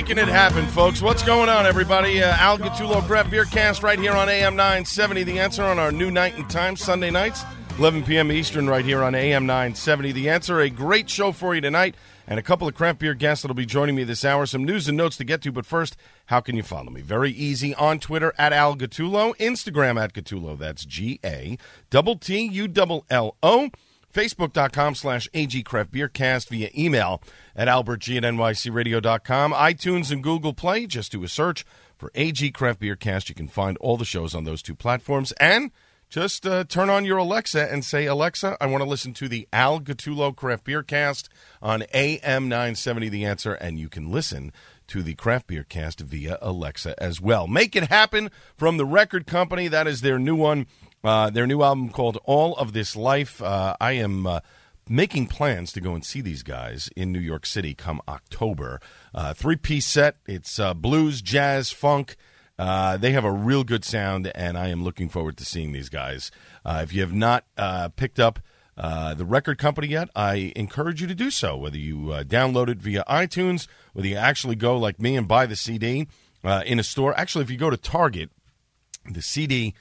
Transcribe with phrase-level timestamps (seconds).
[0.00, 1.02] making it happen, folks.
[1.02, 2.22] What's going on, everybody?
[2.22, 5.24] Uh, Al Gattullo Craft Beer Cast right here on AM 970.
[5.24, 7.44] The answer on our new night and time, Sunday nights,
[7.76, 8.32] 11 p.m.
[8.32, 10.12] Eastern, right here on AM 970.
[10.12, 13.42] The answer, a great show for you tonight, and a couple of craft beer guests
[13.42, 14.46] that'll be joining me this hour.
[14.46, 17.02] Some news and notes to get to, but first, how can you follow me?
[17.02, 20.58] Very easy on Twitter at Al Gattullo, Instagram at Gattullo.
[20.58, 21.58] That's G A
[21.90, 23.68] double T U double L O.
[24.12, 27.22] Facebook.com slash AG Craft Beer Cast via email
[27.54, 29.52] at albertg at nycradio.com.
[29.52, 30.86] iTunes and Google Play.
[30.86, 31.64] Just do a search
[31.96, 33.28] for AG Craft Beer Cast.
[33.28, 35.32] You can find all the shows on those two platforms.
[35.32, 35.70] And
[36.08, 39.46] just uh, turn on your Alexa and say, Alexa, I want to listen to the
[39.52, 41.28] Al Gattullo Craft Beer Cast
[41.62, 43.52] on AM 970 The Answer.
[43.54, 44.52] And you can listen
[44.88, 47.46] to the Craft Beer Cast via Alexa as well.
[47.46, 49.68] Make It Happen from the record company.
[49.68, 50.66] That is their new one.
[51.02, 53.42] Uh, their new album called All of This Life.
[53.42, 54.40] Uh, I am uh,
[54.86, 58.80] making plans to go and see these guys in New York City come October.
[59.14, 60.16] Uh, Three piece set.
[60.26, 62.16] It's uh, blues, jazz, funk.
[62.58, 65.88] Uh, they have a real good sound, and I am looking forward to seeing these
[65.88, 66.30] guys.
[66.66, 67.46] If you have not
[67.96, 68.38] picked up
[68.76, 71.56] the record company yet, I encourage you to do so.
[71.56, 71.96] Whether you
[72.26, 76.06] download it via iTunes, whether you actually go like me and buy the CD
[76.44, 77.18] in a store.
[77.18, 78.28] Actually, if you go to Target,
[79.10, 79.74] the CD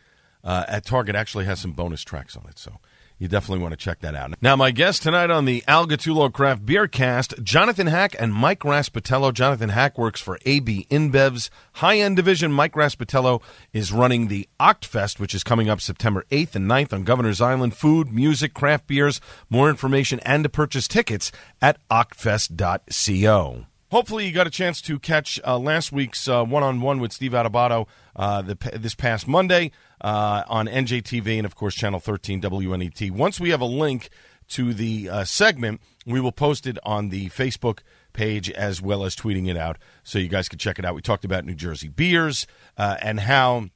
[0.43, 2.57] uh, at Target actually has some bonus tracks on it.
[2.57, 2.79] So
[3.19, 4.41] you definitely want to check that out.
[4.41, 8.61] Now, my guest tonight on the Al Gattullo Craft Beer Cast, Jonathan Hack and Mike
[8.61, 9.33] Raspatello.
[9.33, 12.53] Jonathan Hack works for AB InBev's high-end division.
[12.53, 13.41] Mike Raspatello
[13.73, 17.75] is running the Octfest, which is coming up September 8th and 9th on Governor's Island.
[17.75, 19.19] Food, music, craft beers,
[19.49, 21.29] more information, and to purchase tickets
[21.61, 23.65] at octfest.co.
[23.91, 27.87] Hopefully, you got a chance to catch uh, last week's uh, one-on-one with Steve Adubato
[28.15, 29.71] uh, the, this past Monday
[30.01, 33.11] uh, on NJTV and, of course, Channel 13 WNET.
[33.11, 34.09] Once we have a link
[34.49, 37.79] to the uh, segment, we will post it on the Facebook
[38.13, 40.95] page as well as tweeting it out so you guys can check it out.
[40.95, 43.69] We talked about New Jersey beers uh, and how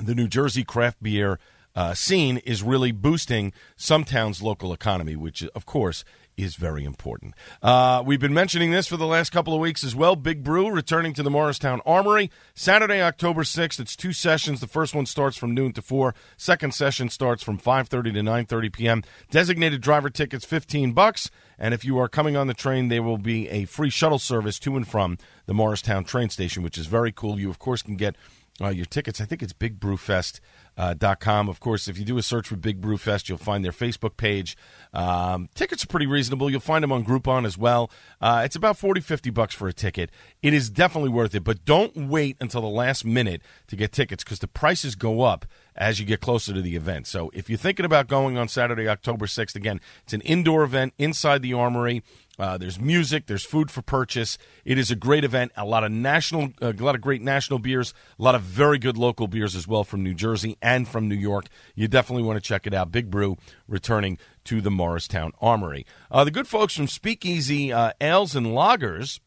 [0.00, 1.38] the New Jersey craft beer
[1.74, 6.04] uh, scene is really boosting some towns' local economy, which, of course,
[6.36, 7.34] is very important.
[7.62, 10.16] Uh, we've been mentioning this for the last couple of weeks as well.
[10.16, 13.80] Big Brew returning to the Morristown Armory Saturday, October 6th.
[13.80, 14.60] It's two sessions.
[14.60, 16.14] The first one starts from noon to 4.
[16.36, 19.02] Second session starts from 5:30 to 9:30 p.m.
[19.30, 23.18] Designated driver tickets 15 bucks, and if you are coming on the train, there will
[23.18, 27.12] be a free shuttle service to and from the Morristown train station, which is very
[27.12, 27.40] cool.
[27.40, 28.16] You of course can get
[28.60, 29.20] uh, your tickets.
[29.20, 30.40] I think it's Big Brew Fest
[30.76, 31.48] uh, dot com.
[31.48, 34.16] Of course, if you do a search for Big Brew Fest, you'll find their Facebook
[34.16, 34.56] page.
[34.92, 36.50] Um, tickets are pretty reasonable.
[36.50, 37.90] You'll find them on Groupon as well.
[38.20, 40.10] Uh, it's about 40, 50 bucks for a ticket.
[40.42, 44.24] It is definitely worth it, but don't wait until the last minute to get tickets
[44.24, 47.06] because the prices go up as you get closer to the event.
[47.06, 50.94] So if you're thinking about going on Saturday, October 6th, again, it's an indoor event
[50.98, 52.02] inside the Armory.
[52.38, 54.36] Uh, there's music, there's food for purchase.
[54.64, 55.52] It is a great event.
[55.56, 58.98] A lot of national, a lot of great national beers, a lot of very good
[58.98, 61.46] local beers as well from New Jersey and from New York.
[61.76, 62.90] You definitely want to check it out.
[62.90, 63.36] Big Brew
[63.68, 65.86] returning to the Morristown Armory.
[66.10, 69.20] Uh, the good folks from Speakeasy uh, Ales and Lagers.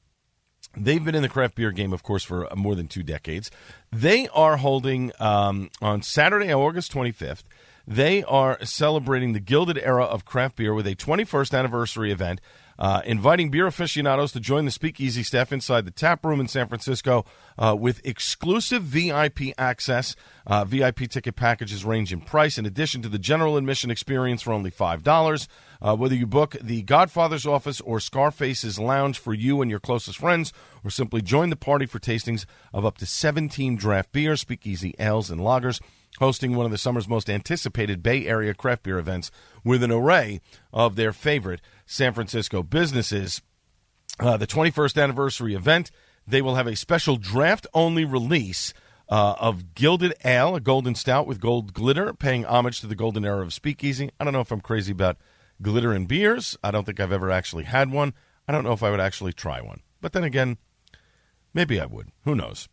[0.77, 3.49] They've been in the craft beer game, of course, for more than two decades.
[3.91, 7.43] They are holding um, on Saturday, August 25th.
[7.87, 12.41] They are celebrating the gilded era of craft beer with a 21st anniversary event
[12.79, 16.67] uh, inviting beer aficionados to join the speakeasy staff inside the tap room in San
[16.67, 17.25] Francisco
[17.57, 20.15] uh, with exclusive VIP access.
[20.47, 24.53] Uh, VIP ticket packages range in price, in addition to the general admission experience for
[24.53, 25.47] only $5.
[25.81, 30.17] Uh, whether you book the Godfather's office or Scarface's lounge for you and your closest
[30.17, 30.53] friends,
[30.83, 35.29] or simply join the party for tastings of up to 17 draft beers, speakeasy ales,
[35.29, 35.81] and lagers
[36.17, 39.31] hosting one of the summer's most anticipated Bay Area craft beer events
[39.63, 40.41] with an array
[40.73, 43.41] of their favorite San Francisco businesses.
[44.19, 45.89] Uh, the 21st anniversary event
[46.27, 48.75] they will have a special draft only release
[49.09, 53.25] uh, of Gilded Ale, a golden stout with gold glitter, paying homage to the golden
[53.25, 54.11] era of speakeasy.
[54.19, 55.17] I don't know if I'm crazy about
[55.63, 56.55] glitter in beers.
[56.63, 58.13] I don't think I've ever actually had one.
[58.47, 59.79] I don't know if I would actually try one.
[59.99, 60.57] But then again,
[61.55, 62.09] maybe I would.
[62.25, 62.69] Who knows?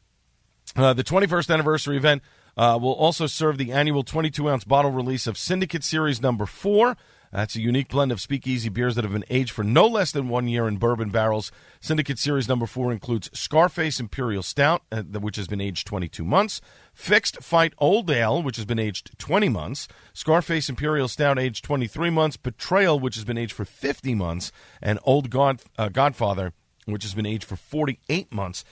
[0.76, 2.20] Uh, the 21st anniversary event
[2.58, 6.98] uh, will also serve the annual 22 ounce bottle release of Syndicate Series number four.
[7.32, 10.28] That's a unique blend of speakeasy beers that have been aged for no less than
[10.28, 11.50] one year in bourbon barrels.
[11.81, 16.61] Syndicate Series number four includes Scarface Imperial Stout, uh, which has been aged 22 months,
[16.94, 22.11] Fixed Fight Old Ale, which has been aged 20 months, Scarface Imperial Stout aged 23
[22.11, 26.52] months, Betrayal, which has been aged for 50 months, and Old God, uh, Godfather,
[26.87, 28.64] which has been aged for 48 months.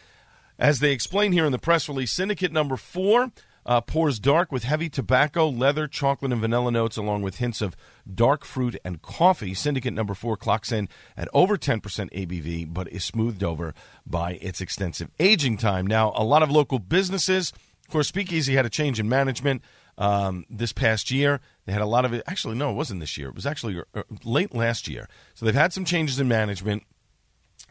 [0.58, 3.32] As they explain here in the press release, Syndicate number four
[3.66, 7.76] uh, pours dark with heavy tobacco, leather, chocolate, and vanilla notes, along with hints of
[8.12, 9.54] dark fruit and coffee.
[9.54, 13.74] Syndicate number four clocks in at over 10% ABV, but is smoothed over
[14.06, 15.86] by its extensive aging time.
[15.86, 17.52] Now, a lot of local businesses,
[17.84, 19.62] of course, Speakeasy had a change in management
[19.98, 21.40] um, this past year.
[21.66, 22.22] They had a lot of it.
[22.26, 23.28] Actually, no, it wasn't this year.
[23.28, 25.08] It was actually uh, late last year.
[25.34, 26.82] So they've had some changes in management,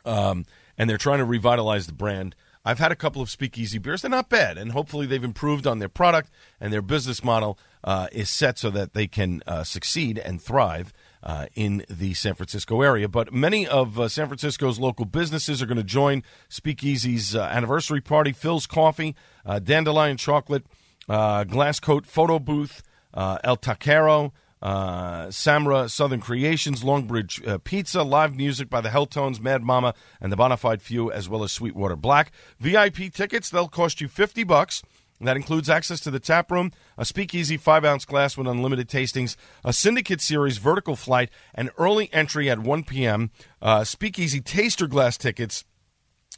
[0.05, 0.45] um,
[0.77, 2.35] and they're trying to revitalize the brand.
[2.65, 4.01] I've had a couple of speakeasy beers.
[4.01, 6.29] They're not bad, and hopefully they've improved on their product
[6.61, 10.93] and their business model uh, is set so that they can uh, succeed and thrive
[11.21, 13.09] uh, in the San Francisco area.
[13.09, 18.01] But many of uh, San Francisco's local businesses are going to join Speakeasy's uh, anniversary
[18.01, 18.31] party.
[18.31, 20.65] Philz Coffee, uh, Dandelion Chocolate,
[21.07, 22.81] Glass Coat Photo Booth,
[23.13, 24.31] El Taquero,
[24.63, 30.31] uh, Samra Southern Creations, Longbridge uh, Pizza, live music by the Helltones, Mad Mama, and
[30.31, 32.31] the Bonafide Few, as well as Sweetwater Black.
[32.59, 34.81] VIP tickets, they'll cost you 50 bucks.
[35.21, 39.35] That includes access to the tap room, a speakeasy five ounce glass with unlimited tastings,
[39.63, 43.31] a syndicate series vertical flight, and early entry at 1 p.m.
[43.61, 45.65] Uh, speakeasy taster glass tickets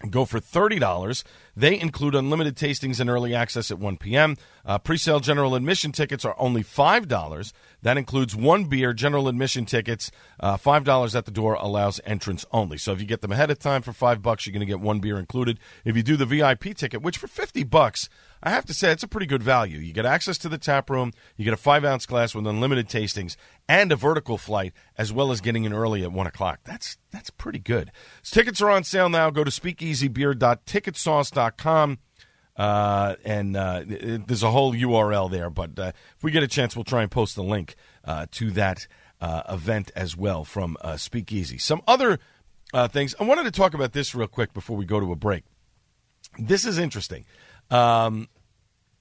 [0.09, 1.23] go for $30.
[1.55, 4.35] They include unlimited tastings and early access at 1 p.m.
[4.65, 7.53] Uh, pre-sale general admission tickets are only $5.
[7.81, 8.93] That includes one beer.
[8.93, 12.77] General admission tickets, uh, $5 at the door, allows entrance only.
[12.77, 14.81] So if you get them ahead of time for 5 bucks, you're going to get
[14.81, 15.59] one beer included.
[15.85, 18.09] If you do the VIP ticket, which for 50 bucks,
[18.45, 19.79] I have to say it's a pretty good value.
[19.79, 23.35] You get access to the tap room, you get a 5-ounce glass with unlimited tastings,
[23.67, 26.59] and a vertical flight, as well as getting in early at 1 o'clock.
[26.63, 27.91] That's, that's pretty good.
[28.23, 29.31] Tickets are on sale now.
[29.31, 31.97] Go to speakeasybeer.ticketsauce.com.
[32.55, 35.49] Uh, and uh, it, there's a whole URL there.
[35.49, 38.51] But uh, if we get a chance, we'll try and post the link uh, to
[38.51, 38.85] that
[39.19, 41.57] uh, event as well from uh, Speakeasy.
[41.57, 42.19] Some other
[42.89, 43.15] things.
[43.19, 45.45] I wanted to talk about this real quick before we go to a break.
[46.37, 47.25] This is interesting.
[47.71, 48.27] Um,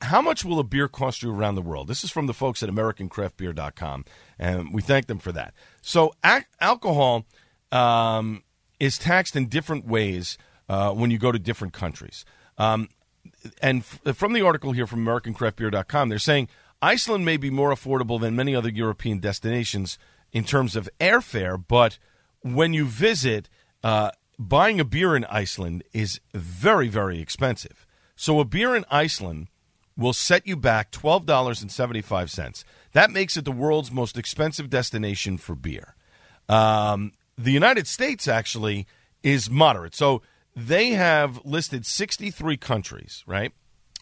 [0.05, 1.89] how much will a beer cost you around the world?
[1.89, 4.05] This is from the folks at AmericanCraftBeer.com,
[4.39, 5.55] and we thank them for that.
[5.83, 7.27] So, ac- alcohol
[7.73, 8.43] um,
[8.79, 12.25] is taxed in different ways uh, when you go to different countries.
[12.59, 12.89] Um,
[13.61, 16.49] and f- from the article here from AmericanCraftBeer.com, they're saying
[16.81, 19.99] Iceland may be more affordable than many other European destinations
[20.33, 21.99] in terms of airfare, but
[22.41, 23.49] when you visit,
[23.83, 27.87] uh, buying a beer in Iceland is very, very expensive.
[28.17, 29.49] So, a beer in Iceland
[29.97, 32.65] will set you back $12.75.
[32.93, 35.95] That makes it the world's most expensive destination for beer.
[36.49, 38.87] Um, the United States actually
[39.23, 39.95] is moderate.
[39.95, 40.23] So,
[40.57, 43.53] they have listed 63 countries, right,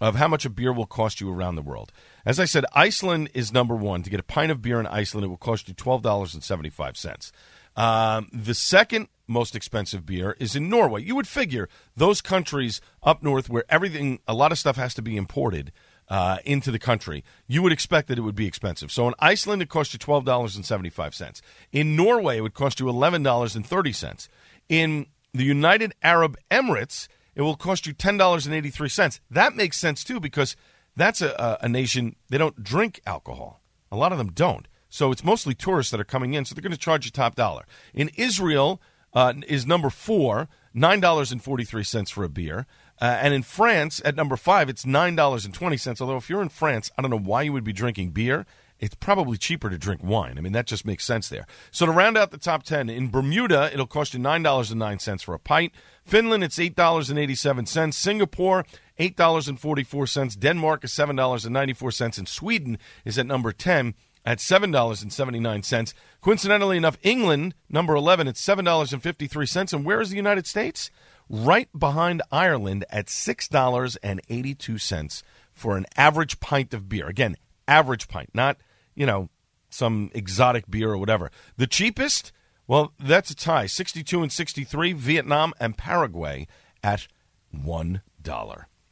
[0.00, 1.92] of how much a beer will cost you around the world.
[2.26, 4.02] As I said, Iceland is number one.
[4.02, 7.32] To get a pint of beer in Iceland, it will cost you $12.75.
[7.76, 11.02] Um, the second most expensive beer is in Norway.
[11.02, 15.02] You would figure those countries up north where everything, a lot of stuff has to
[15.02, 15.72] be imported
[16.08, 18.92] uh, into the country, you would expect that it would be expensive.
[18.92, 21.40] So in Iceland, it cost you $12.75.
[21.72, 24.28] In Norway, it would cost you $11.30.
[24.68, 29.20] In the United Arab Emirates, it will cost you $10.83.
[29.30, 30.54] That makes sense too because
[30.96, 33.62] that's a, a, nation, they don't drink alcohol.
[33.90, 34.68] A lot of them don't.
[34.92, 37.34] So it's mostly tourists that are coming in, so they're going to charge you top
[37.34, 37.64] dollar.
[37.94, 38.78] In Israel
[39.14, 42.66] uh, is number four, $9.43 for a beer.
[43.00, 45.98] Uh, and in France, at number five, it's $9.20.
[45.98, 48.44] Although, if you're in France, I don't know why you would be drinking beer.
[48.80, 50.36] It's probably cheaper to drink wine.
[50.36, 51.46] I mean, that just makes sense there.
[51.70, 55.38] So, to round out the top 10, in Bermuda, it'll cost you $9.09 for a
[55.38, 55.72] pint.
[56.04, 57.94] Finland, it's $8.87.
[57.94, 58.66] Singapore,
[59.00, 60.38] $8.44.
[60.38, 62.18] Denmark is $7.94.
[62.18, 65.94] And Sweden is at number 10 at $7.79.
[66.20, 69.72] Coincidentally enough, England, number 11, at $7.53.
[69.72, 70.92] And where is the United States?
[71.28, 77.08] Right behind Ireland at $6.82 for an average pint of beer.
[77.08, 77.36] Again,
[77.66, 78.58] average pint, not,
[78.94, 79.28] you know,
[79.70, 81.32] some exotic beer or whatever.
[81.56, 82.30] The cheapest,
[82.66, 86.46] well, that's a tie 62 and 63, Vietnam and Paraguay
[86.82, 87.08] at
[87.54, 88.00] $1.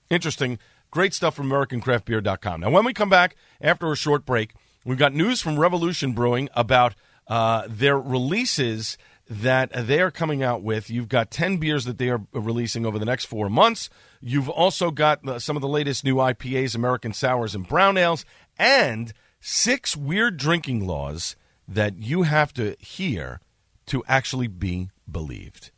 [0.09, 0.59] Interesting.
[0.91, 2.61] Great stuff from AmericanCraftBeer.com.
[2.61, 6.49] Now, when we come back after a short break, we've got news from Revolution Brewing
[6.55, 6.95] about
[7.27, 10.91] uh, their releases that they are coming out with.
[10.91, 13.89] You've got 10 beers that they are releasing over the next four months.
[14.21, 18.25] You've also got some of the latest new IPAs, American Sours, and Brown Ales,
[18.59, 21.37] and six weird drinking laws
[21.69, 23.41] that you have to hear
[23.87, 25.71] to actually be believed.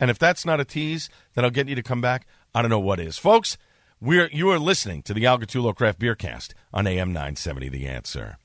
[0.00, 2.26] And if that's not a tease, then I'll get you to come back.
[2.54, 3.18] I don't know what is.
[3.18, 3.58] Folks,
[4.06, 7.86] we're, you are listening to the Al Gattullo Craft Beer Cast on AM 970 The
[7.88, 8.38] Answer.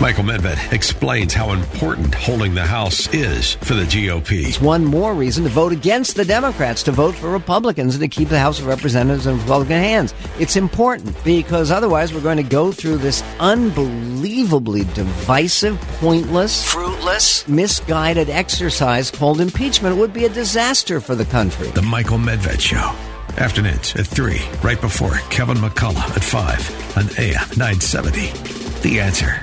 [0.00, 4.44] Michael Medved explains how important holding the House is for the GOP.
[4.44, 8.08] It's one more reason to vote against the Democrats, to vote for Republicans, and to
[8.08, 10.12] keep the House of Representatives in Republican hands.
[10.40, 18.28] It's important because otherwise we're going to go through this unbelievably divisive, pointless, fruitless, misguided
[18.28, 19.96] exercise called impeachment.
[19.96, 21.68] It would be a disaster for the country.
[21.68, 22.92] The Michael Medved Show.
[23.38, 28.30] Afternoons at 3, right before Kevin McCullough at 5 on AM 970.
[28.88, 29.42] The answer.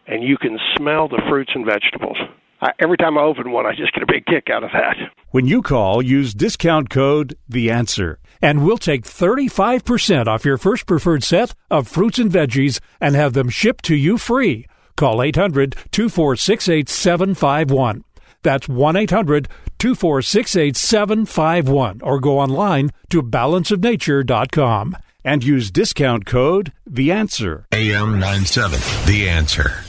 [0.07, 2.17] and you can smell the fruits and vegetables.
[2.61, 4.95] I, every time I open one, I just get a big kick out of that.
[5.31, 10.85] When you call, use discount code The Answer, and we'll take 35% off your first
[10.85, 14.65] preferred set of fruits and veggies and have them shipped to you free.
[14.95, 18.03] Call 800 246 8751.
[18.41, 19.47] That's 1 800
[19.77, 27.65] 246 8751 or go online to balanceofnature.com and use discount code The Answer.
[27.73, 29.83] AM 97, The Answer.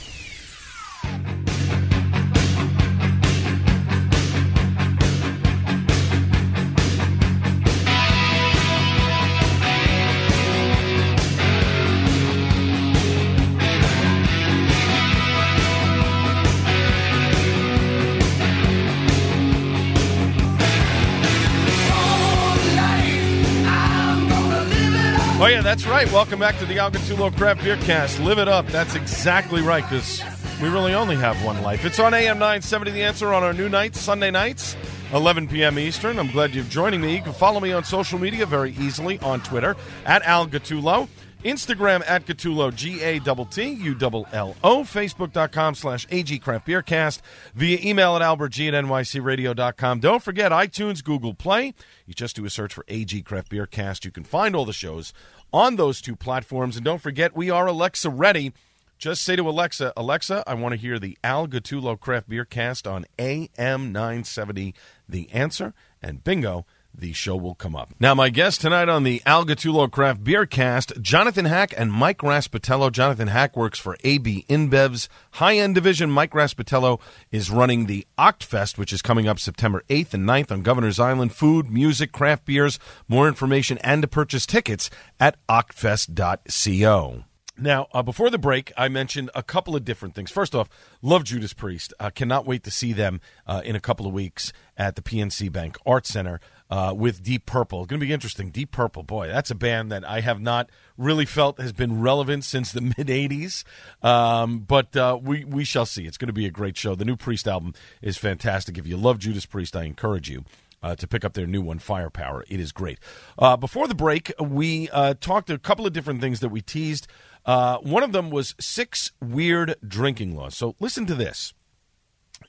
[25.41, 26.11] Oh, yeah, that's right.
[26.11, 28.19] Welcome back to the Al Gattullo Craft Beer Cast.
[28.19, 28.67] Live it up.
[28.67, 30.21] That's exactly right, because
[30.61, 31.85] we really only have one life.
[31.85, 34.75] It's on AM 970 The Answer on our new nights, Sunday nights,
[35.13, 35.79] 11 p.m.
[35.79, 36.19] Eastern.
[36.19, 37.15] I'm glad you're joining me.
[37.15, 41.07] You can follow me on social media very easily on Twitter, at Al Gattullo.
[41.43, 46.65] Instagram at Gattullo, G A T T U L L O, Facebook.com slash AG Craft
[46.65, 47.21] Beer Cast,
[47.53, 49.99] via email at albertg at nycradio.com.
[49.99, 51.73] Don't forget iTunes, Google Play.
[52.05, 54.03] You just do a search for AG Craft Beer Cast.
[54.03, 55.13] You can find all the shows
[55.53, 56.75] on those two platforms.
[56.75, 58.53] And don't forget, we are Alexa ready.
[58.97, 62.85] Just say to Alexa, Alexa, I want to hear the Al Gattullo Craft Beer Cast
[62.85, 64.73] on AM 970,
[65.07, 65.73] The Answer.
[66.01, 66.65] And bingo,
[66.99, 67.93] the show will come up.
[67.99, 72.19] Now, my guest tonight on the Al Gattullo Craft Beer Cast, Jonathan Hack and Mike
[72.19, 72.91] Raspatello.
[72.91, 76.11] Jonathan Hack works for AB InBev's high-end division.
[76.11, 76.99] Mike Raspatello
[77.31, 81.33] is running the Octfest, which is coming up September 8th and 9th on Governor's Island.
[81.33, 84.89] Food, music, craft beers, more information, and to purchase tickets
[85.19, 87.23] at octfest.co.
[87.61, 90.31] Now, uh, before the break, I mentioned a couple of different things.
[90.31, 90.69] First off,
[91.01, 91.93] love Judas Priest.
[91.99, 95.51] Uh, cannot wait to see them uh, in a couple of weeks at the PNC
[95.51, 97.85] Bank Art Center uh, with Deep Purple.
[97.85, 98.51] Going to be interesting.
[98.51, 102.43] Deep Purple, boy, that's a band that I have not really felt has been relevant
[102.43, 103.63] since the mid '80s.
[104.03, 106.05] Um, but uh, we we shall see.
[106.05, 106.95] It's going to be a great show.
[106.95, 108.77] The new Priest album is fantastic.
[108.77, 110.45] If you love Judas Priest, I encourage you
[110.81, 112.45] uh, to pick up their new one, Firepower.
[112.47, 112.99] It is great.
[113.37, 117.07] Uh, before the break, we uh, talked a couple of different things that we teased.
[117.45, 120.55] Uh, one of them was six weird drinking laws.
[120.55, 121.53] So listen to this.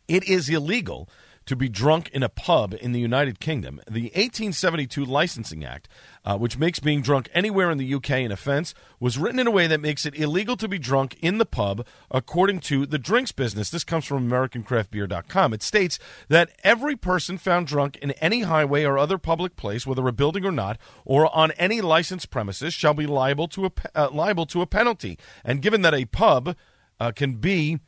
[0.09, 1.09] It is illegal
[1.47, 3.81] to be drunk in a pub in the United Kingdom.
[3.91, 5.89] The 1872 Licensing Act,
[6.25, 9.51] uh, which makes being drunk anywhere in the UK an offense, was written in a
[9.51, 13.33] way that makes it illegal to be drunk in the pub, according to the drinks
[13.33, 13.71] business.
[13.71, 15.53] This comes from AmericanCraftBeer.com.
[15.55, 20.07] It states that every person found drunk in any highway or other public place, whether
[20.07, 24.11] a building or not, or on any licensed premises, shall be liable to a uh,
[24.11, 25.19] liable to a penalty.
[25.45, 26.57] And given that a pub
[27.01, 27.81] uh, can be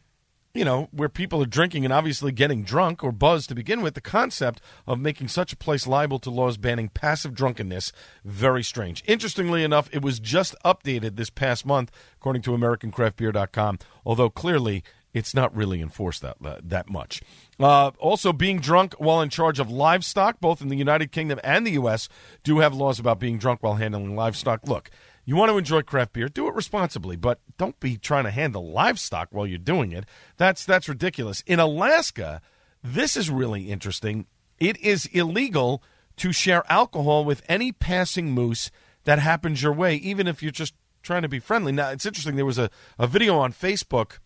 [0.54, 3.94] you know, where people are drinking and obviously getting drunk or buzzed to begin with,
[3.94, 7.92] the concept of making such a place liable to laws banning passive drunkenness,
[8.24, 9.02] very strange.
[9.06, 15.34] Interestingly enough, it was just updated this past month, according to AmericanCraftBeer.com, although clearly it's
[15.34, 17.22] not really enforced that, uh, that much.
[17.60, 21.66] Uh, also, being drunk while in charge of livestock, both in the United Kingdom and
[21.66, 22.08] the U.S.,
[22.42, 24.66] do have laws about being drunk while handling livestock.
[24.66, 24.90] Look,
[25.24, 28.70] you want to enjoy craft beer, do it responsibly, but don't be trying to handle
[28.70, 30.04] livestock while you're doing it.
[30.36, 31.42] That's that's ridiculous.
[31.46, 32.40] In Alaska,
[32.82, 34.26] this is really interesting.
[34.58, 35.82] It is illegal
[36.16, 38.70] to share alcohol with any passing moose
[39.04, 41.72] that happens your way, even if you're just trying to be friendly.
[41.72, 42.36] Now, it's interesting.
[42.36, 44.18] There was a, a video on Facebook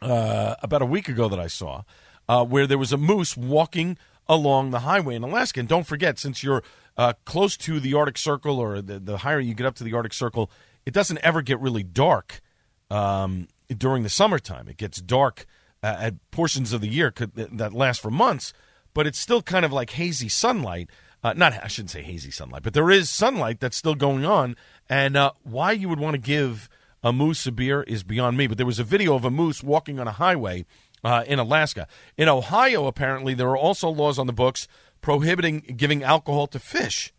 [0.00, 1.82] uh, about a week ago that I saw
[2.28, 5.60] uh, where there was a moose walking along the highway in Alaska.
[5.60, 6.62] And don't forget, since you're
[6.96, 9.94] uh, close to the Arctic Circle or the, the higher you get up to the
[9.94, 10.50] Arctic Circle,
[10.84, 12.40] it doesn't ever get really dark
[12.90, 14.68] um, during the summertime.
[14.68, 15.46] It gets dark
[15.82, 18.52] uh, at portions of the year could, that last for months,
[18.94, 20.90] but it's still kind of like hazy sunlight.
[21.22, 24.56] Uh, not, I shouldn't say hazy sunlight, but there is sunlight that's still going on.
[24.88, 26.68] And uh, why you would want to give
[27.02, 28.46] a moose a beer is beyond me.
[28.46, 30.66] But there was a video of a moose walking on a highway
[31.04, 31.86] uh, in Alaska.
[32.16, 34.68] In Ohio, apparently, there are also laws on the books
[35.00, 37.12] prohibiting giving alcohol to fish.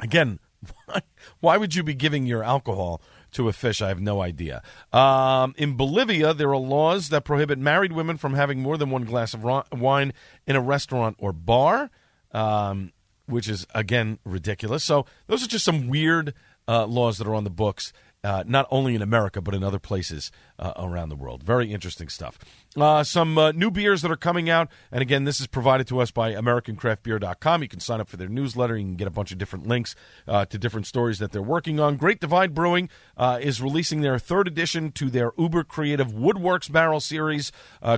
[0.00, 0.38] Again,
[0.86, 1.00] why,
[1.40, 3.82] why would you be giving your alcohol to a fish?
[3.82, 4.62] I have no idea.
[4.92, 9.04] Um, in Bolivia, there are laws that prohibit married women from having more than one
[9.04, 10.12] glass of wine
[10.46, 11.90] in a restaurant or bar,
[12.32, 12.92] um,
[13.26, 14.84] which is, again, ridiculous.
[14.84, 16.34] So, those are just some weird
[16.68, 17.92] uh, laws that are on the books
[18.24, 21.42] uh, not only in America, but in other places uh, around the world.
[21.42, 22.38] Very interesting stuff.
[22.76, 24.68] Uh, some uh, new beers that are coming out.
[24.90, 27.62] And again, this is provided to us by AmericanCraftBeer.com.
[27.62, 28.76] You can sign up for their newsletter.
[28.76, 29.94] You can get a bunch of different links
[30.26, 31.96] uh, to different stories that they're working on.
[31.96, 37.00] Great Divide Brewing uh, is releasing their third edition to their uber creative Woodworks Barrel
[37.00, 37.52] Series.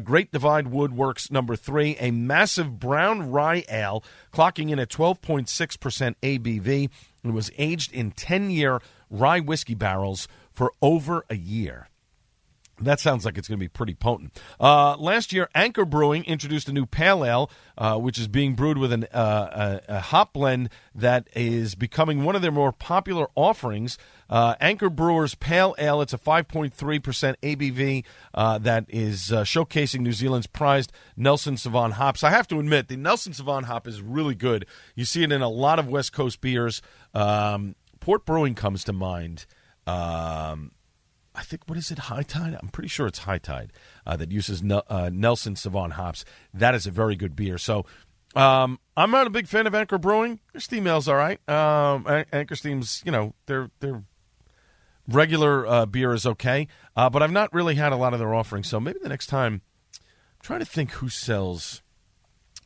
[0.04, 6.90] Great Divide Woodworks number three, a massive brown rye ale, clocking in at 12.6% ABV.
[7.24, 11.88] It was aged in 10 year rye whiskey barrels for over a year.
[12.78, 14.38] That sounds like it's going to be pretty potent.
[14.60, 18.76] Uh, last year, Anchor Brewing introduced a new pale ale, uh, which is being brewed
[18.76, 23.28] with an, uh, a, a, hop blend that is becoming one of their more popular
[23.34, 23.96] offerings.
[24.28, 30.12] Uh, Anchor Brewers Pale Ale, it's a 5.3% ABV uh, that is uh, showcasing New
[30.12, 32.22] Zealand's prized Nelson Sauvin hops.
[32.22, 34.66] I have to admit, the Nelson Sauvin hop is really good.
[34.94, 36.82] You see it in a lot of West Coast beers.
[37.14, 37.74] Um,
[38.06, 39.46] Port Brewing comes to mind.
[39.84, 40.70] Um,
[41.34, 41.98] I think what is it?
[41.98, 42.56] High Tide.
[42.56, 43.72] I'm pretty sure it's High Tide
[44.06, 46.24] uh, that uses uh, Nelson Sauvin hops.
[46.54, 47.58] That is a very good beer.
[47.58, 47.84] So
[48.36, 50.38] um, I'm not a big fan of Anchor Brewing.
[50.52, 51.40] Their steam ale's all right.
[51.48, 54.04] Um, Anchor steams, you know, their their
[55.08, 58.32] regular uh, beer is okay, uh, but I've not really had a lot of their
[58.36, 58.68] offerings.
[58.68, 59.62] So maybe the next time,
[59.94, 61.82] I'm trying to think who sells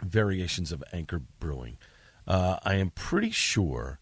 [0.03, 1.79] variations of Anchor Brewing.
[2.27, 4.00] Uh, I am pretty sure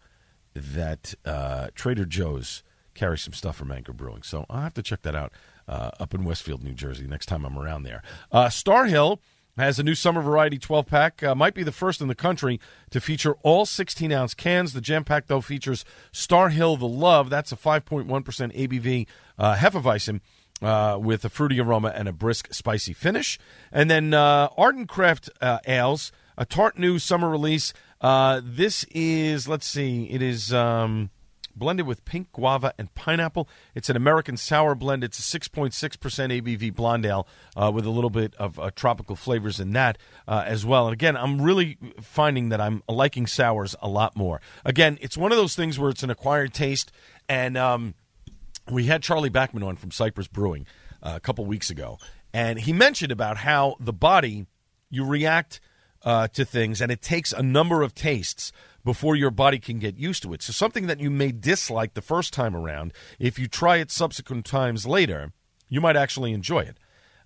[0.59, 2.62] that uh, Trader Joe's
[2.94, 4.23] carries some stuff from Anchor Brewing.
[4.23, 5.33] So I'll have to check that out
[5.68, 8.03] uh, up in Westfield, New Jersey, next time I'm around there.
[8.33, 9.21] Uh, Starr Hill
[9.59, 11.23] has a new summer variety 12 pack.
[11.23, 14.73] Uh, might be the first in the country to feature all 16 ounce cans.
[14.73, 17.29] The jam pack, though, features Starr Hill the Love.
[17.29, 19.07] That's a 5.1% ABV
[19.38, 20.21] uh, Hefeweizen.
[20.61, 23.38] Uh, with a fruity aroma and a brisk, spicy finish.
[23.71, 29.48] And then uh, Ardent Craft uh, Ales, a tart new summer release Uh, this is,
[29.48, 31.11] let's see, it is um,
[31.58, 33.48] blended with pink guava and pineapple.
[33.74, 35.02] It's an American sour blend.
[35.02, 39.58] It's a 6.6% ABV blonde ale uh, with a little bit of uh, tropical flavors
[39.61, 40.87] in that uh, as well.
[40.87, 44.40] And again, I'm really finding that I'm liking sours a lot more.
[44.64, 46.92] Again, it's one of those things where it's an acquired taste.
[47.28, 47.94] And um,
[48.70, 50.66] we had Charlie Backman on from Cypress Brewing
[51.02, 51.98] uh, a couple weeks ago.
[52.32, 54.46] And he mentioned about how the body,
[54.90, 55.61] you react
[56.09, 58.51] uh, to things, and it takes a number of tastes
[58.83, 60.40] before your body can get used to it.
[60.40, 64.47] So, something that you may dislike the first time around, if you try it subsequent
[64.47, 65.33] times later,
[65.68, 66.79] you might actually enjoy it.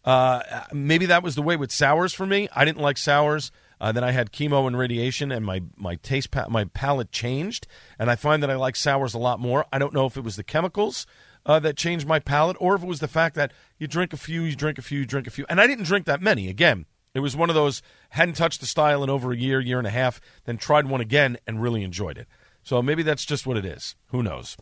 [0.04, 0.42] Uh,
[0.72, 2.48] maybe that was the way with sours for me.
[2.56, 3.52] I didn't like sours.
[3.80, 7.68] Uh, then I had chemo and radiation, and my my taste pa- my palate changed,
[8.00, 9.64] and I find that I like sours a lot more.
[9.72, 11.06] I don't know if it was the chemicals
[11.46, 14.16] uh, that changed my palate, or if it was the fact that you drink a
[14.16, 16.48] few, you drink a few, you drink a few, and I didn't drink that many.
[16.48, 19.78] Again, it was one of those hadn't touched the style in over a year, year
[19.78, 22.26] and a half, then tried one again and really enjoyed it.
[22.62, 23.96] So maybe that's just what it is.
[24.08, 24.56] Who knows?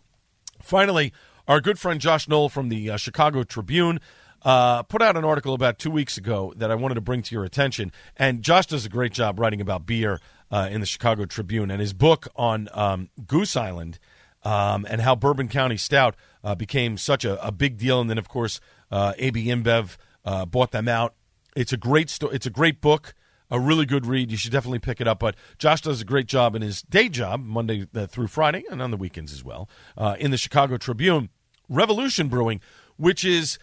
[0.63, 1.13] Finally,
[1.47, 4.01] our good friend Josh Noel from the uh, Chicago Tribune
[4.43, 7.35] uh, put out an article about two weeks ago that I wanted to bring to
[7.35, 7.93] your attention.
[8.17, 11.71] And Josh does a great job writing about beer uh, in the Chicago Tribune.
[11.71, 13.99] And his book on um, Goose Island
[14.43, 18.01] um, and how Bourbon County Stout uh, became such a, a, big deal.
[18.01, 18.61] And then, of course,
[18.91, 21.15] uh, AB InBev uh, bought them out.
[21.57, 23.15] It's a great sto- It's a great book
[23.51, 24.31] a really good read.
[24.31, 25.19] You should definitely pick it up.
[25.19, 28.81] But Josh does a great job in his day job, Monday uh, through Friday, and
[28.81, 31.31] on the weekends as well, uh, in the Chicago Tribune.
[31.69, 32.61] Revolution Brewing,
[32.97, 33.59] which is,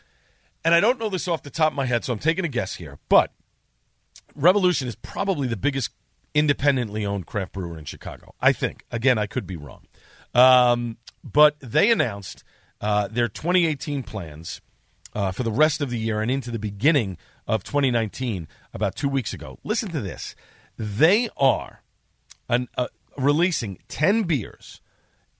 [0.63, 2.49] and I don't know this off the top of my head, so I'm taking a
[2.49, 3.33] guess here, but
[4.35, 5.91] Revolution is probably the biggest
[6.33, 8.33] independently owned craft brewer in Chicago.
[8.39, 8.85] I think.
[8.91, 9.87] Again, I could be wrong.
[10.33, 12.43] Um, but they announced
[12.79, 14.61] uh, their 2018 plans
[15.15, 19.09] uh, for the rest of the year and into the beginning of 2019 about two
[19.09, 19.57] weeks ago.
[19.63, 20.35] Listen to this.
[20.77, 21.81] They are
[22.49, 24.81] an, uh, releasing 10 beers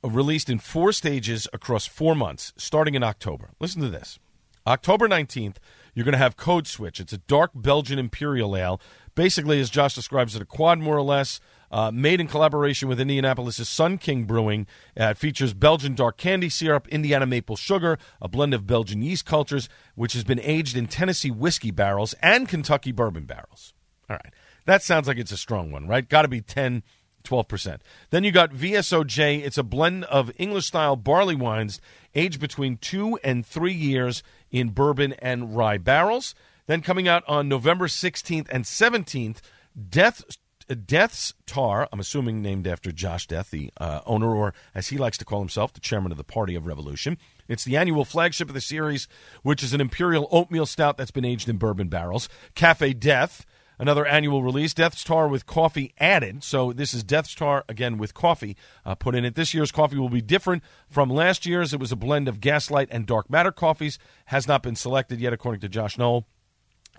[0.04, 3.52] uh, released in four stages across four months, starting in October.
[3.60, 4.20] Listen to this.
[4.66, 5.58] October 19th,
[5.94, 7.00] you're going to have Code Switch.
[7.00, 8.82] It's a dark Belgian Imperial Ale.
[9.16, 11.40] Basically, as Josh describes it, a quad more or less.
[11.70, 14.68] Uh, made in collaboration with Indianapolis' Sun King Brewing.
[15.00, 19.26] Uh, it features Belgian dark candy syrup, Indiana maple sugar, a blend of Belgian yeast
[19.26, 23.74] cultures, which has been aged in Tennessee whiskey barrels and Kentucky bourbon barrels.
[24.10, 24.34] All right.
[24.66, 26.08] That sounds like it's a strong one, right?
[26.08, 26.84] Got to be 10,
[27.24, 27.80] 12%.
[28.10, 29.44] Then you got VSOJ.
[29.44, 31.80] It's a blend of English style barley wines
[32.16, 36.36] aged between two and three years in bourbon and rye barrels.
[36.68, 39.38] Then coming out on November 16th and 17th,
[39.78, 40.38] Deth
[40.76, 45.18] Deth's Tar, I'm assuming named after Josh Deth, the uh, owner, or as he likes
[45.20, 47.18] to call himself, the chairman of the Party of Revolution.
[47.48, 49.08] It's the annual flagship of the series,
[49.44, 52.28] which is an imperial oatmeal stout that's been aged in bourbon barrels.
[52.54, 53.46] Cafe Deth,
[53.80, 54.74] another annual release.
[54.74, 56.44] Deth's Tar with coffee added.
[56.44, 59.36] So this is Deth's Tar again with coffee uh, put in it.
[59.36, 61.74] This year's coffee will be different from last year's.
[61.74, 63.98] It was a blend of Gaslight and Dark Matter coffees.
[64.26, 66.28] Has not been selected yet, according to Josh Noel.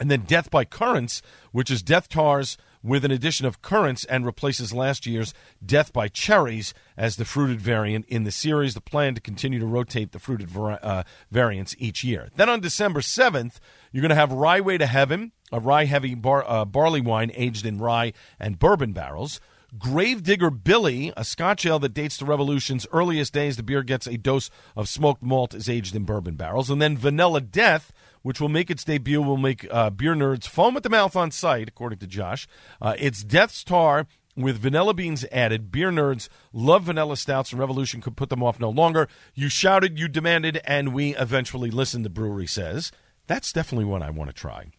[0.01, 4.25] And then Deth by Currants, which is Deth Tars with an addition of currants and
[4.25, 8.75] replaces last year's Deth by Cherries as the fruited variant in the series.
[8.75, 12.29] The plan to continue to rotate the fruited uh, variants each year.
[12.37, 13.59] Then on December 7th,
[13.93, 17.31] you're going to have Rye Way to Heaven, a rye heavy bar, uh, barley wine
[17.35, 19.41] aged in rye and bourbon barrels.
[19.77, 23.57] Gravedigger Billy, a Scotch ale that dates to Revolution's earliest days.
[23.57, 26.71] The beer gets a dose of smoked malt, is aged in bourbon barrels.
[26.71, 27.91] And then Vanilla Deth,
[28.23, 31.31] which will make its debut, will make uh, beer nerds foam at the mouth on
[31.31, 32.47] sight, according to Josh.
[32.81, 35.71] Uh, it's Deth's Tar with vanilla beans added.
[35.73, 39.09] Beer nerds love vanilla stouts, and Revolution could put them off no longer.
[39.35, 42.93] You shouted, you demanded, and we eventually listened, the brewery says.
[43.27, 44.71] That's definitely one I want to try.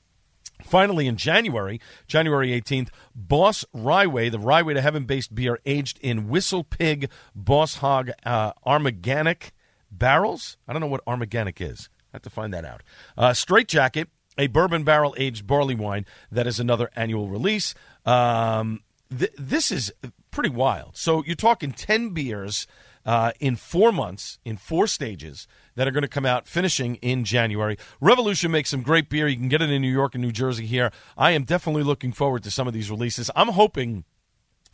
[0.64, 6.28] Finally, in January, January 18th, Boss Rye-Way, the Rye-Way to Heaven based beer aged in
[6.28, 9.52] Whistle Pig Boss Hog uh, Armaganic
[9.90, 10.58] barrels.
[10.68, 11.90] I don't know what Armaganic is.
[12.14, 12.82] Have to find that out.
[13.18, 17.76] Uh, Straight Jacket, a bourbon barrel aged barley wine that is another annual release.
[18.06, 18.82] Um,
[19.16, 19.92] th- this is
[20.32, 20.98] pretty wild.
[20.98, 22.68] So you're talking 10 beers
[23.06, 27.24] uh, in four months, in four stages that are going to come out finishing in
[27.24, 27.78] January.
[28.02, 29.28] Revolution makes some great beer.
[29.28, 30.92] You can get it in New York and New Jersey here.
[31.18, 33.32] I am definitely looking forward to some of these releases.
[33.36, 34.04] I'm hoping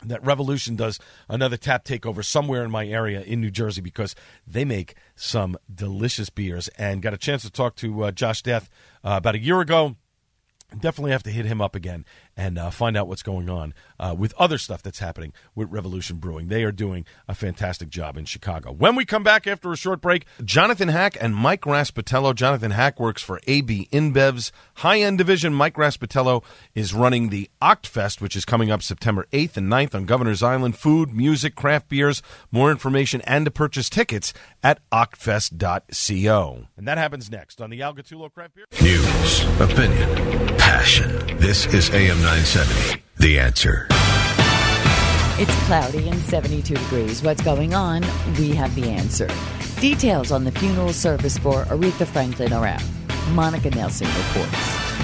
[0.04, 4.14] that Revolution does another tap takeover somewhere in my area in New Jersey because
[4.46, 6.68] they make some delicious beers.
[6.78, 8.68] And got a chance to talk to uh, Josh Deth
[9.04, 9.96] uh, about a year ago.
[10.70, 12.04] Definitely have to hit him up again
[12.36, 16.16] and uh, find out what's going on uh, with other stuff that's happening with Revolution
[16.16, 16.48] Brewing.
[16.48, 18.72] They are doing a fantastic job in Chicago.
[18.72, 22.34] When we come back after a short break, Jonathan Hack and Mike Raspatello.
[22.34, 25.54] Jonathan Hack works for AB InBev's high end division.
[25.54, 26.42] Mike Raspatello
[26.74, 30.76] is running the Octfest, which is coming up September 8th and 9th on Governor's Island.
[30.76, 36.66] Food, music, craft beers, more information, and to purchase tickets at octfest.co.
[36.76, 38.66] And that happens next on the Al Gattullo Craft Beer.
[38.82, 41.10] News, opinion, passion.
[41.38, 43.02] This is AM 970.
[43.18, 43.86] The answer.
[45.38, 47.22] It's cloudy and 72 degrees.
[47.22, 48.02] What's going on?
[48.38, 49.28] We have the answer.
[49.80, 52.82] Details on the funeral service for Aretha Franklin are out.
[53.32, 54.95] Monica Nelson reports.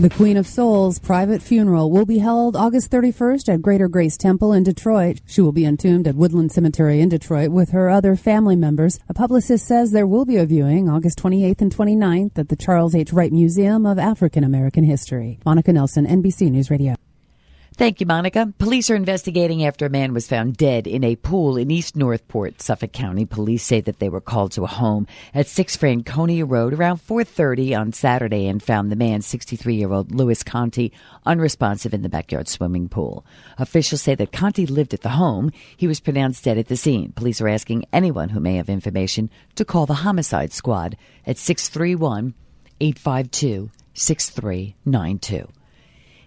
[0.00, 4.54] The Queen of Soul's private funeral will be held August 31st at Greater Grace Temple
[4.54, 5.20] in Detroit.
[5.26, 8.98] She will be entombed at Woodland Cemetery in Detroit with her other family members.
[9.10, 12.94] A publicist says there will be a viewing August 28th and 29th at the Charles
[12.94, 13.12] H.
[13.12, 15.38] Wright Museum of African American History.
[15.44, 16.96] Monica Nelson, NBC News Radio.
[17.80, 18.52] Thank you, Monica.
[18.58, 22.60] Police are investigating after a man was found dead in a pool in East Northport,
[22.60, 23.24] Suffolk County.
[23.24, 27.74] Police say that they were called to a home at 6 Franconia Road around 4:30
[27.74, 30.92] on Saturday and found the man, 63-year-old Louis Conti,
[31.24, 33.24] unresponsive in the backyard swimming pool.
[33.56, 35.50] Officials say that Conti lived at the home.
[35.74, 37.12] He was pronounced dead at the scene.
[37.12, 42.34] Police are asking anyone who may have information to call the homicide squad at 631
[42.78, 45.48] 852 6392.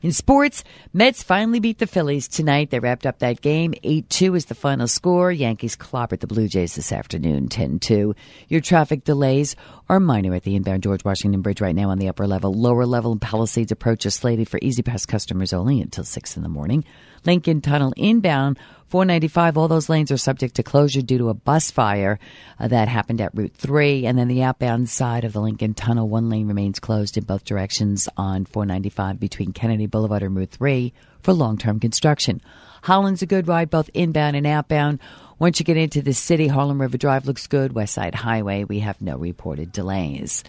[0.04, 2.72] In sports, Mets finally beat the Phillies tonight.
[2.72, 3.74] They wrapped up that game.
[3.84, 5.32] 8 2 is the final score.
[5.32, 8.13] Yankees clobbered the Blue Jays this afternoon, 10 2.
[8.50, 9.56] Your traffic delays
[9.88, 12.54] are minor at the inbound George Washington Bridge right now on the upper level.
[12.54, 16.84] Lower level Palisades approach is slated for E-ZPass customers only until 6 in the morning.
[17.26, 18.60] Lincoln Tunnel inbound
[18.93, 22.19] 495, all those lanes are subject to closure due to a bus fire
[22.60, 24.06] uh, that happened at Route 3.
[24.06, 27.43] And then the outbound side of the Lincoln Tunnel, one lane remains closed in both
[27.43, 32.39] directions on 495 between Kennedy Boulevard and Route 3 for long term construction.
[32.84, 34.99] Holland's a good ride, both inbound and outbound.
[35.39, 37.73] Once you get into the city, Harlem River Drive looks good.
[37.73, 40.43] West Side Highway, we have no reported delays.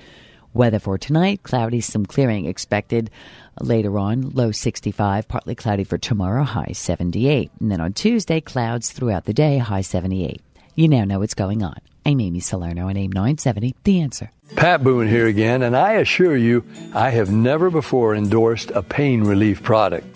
[0.54, 3.10] Weather for tonight, cloudy, some clearing expected
[3.60, 7.50] later on, low 65, partly cloudy for tomorrow, high 78.
[7.58, 10.40] And then on Tuesday, clouds throughout the day, high 78.
[10.76, 11.74] You now know what's going on.
[12.06, 14.30] I'm Amy Salerno on AM 970, The Answer.
[14.54, 16.64] Pat Boone here again, and I assure you,
[16.94, 20.06] I have never before endorsed a pain relief product.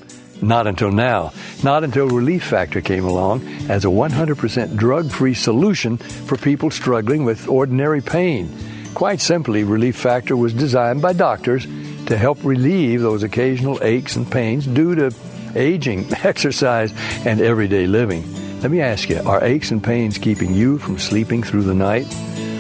[0.40, 1.33] Not until now.
[1.64, 7.24] Not until Relief Factor came along as a 100% drug free solution for people struggling
[7.24, 8.57] with ordinary pain.
[8.98, 11.68] Quite simply, Relief Factor was designed by doctors
[12.06, 15.14] to help relieve those occasional aches and pains due to
[15.54, 16.92] aging, exercise,
[17.24, 18.24] and everyday living.
[18.61, 22.12] Let me ask you are aches and pains keeping you from sleeping through the night?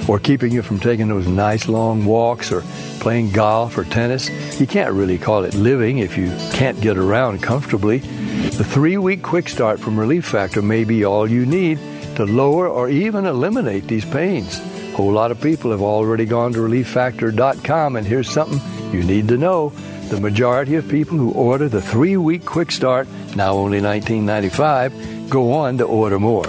[0.08, 2.62] Or keeping you from taking those nice long walks or
[3.00, 4.30] playing golf or tennis?
[4.60, 7.98] You can't really call it living if you can't get around comfortably.
[7.98, 11.80] The three week quick start from Relief Factor may be all you need
[12.14, 14.60] to lower or even eliminate these pains.
[14.98, 18.60] A whole lot of people have already gone to relieffactor.com, and here's something
[18.92, 19.68] you need to know.
[20.08, 23.06] The majority of people who order the three week quick start,
[23.36, 26.46] now only $19.95, go on to order more.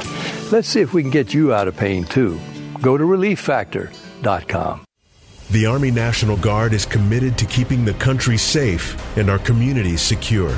[0.52, 2.40] Let's see if we can get you out of pain too.
[2.82, 4.84] Go to relieffactor.com.
[5.52, 10.58] The Army National Guard is committed to keeping the country safe and our communities secure.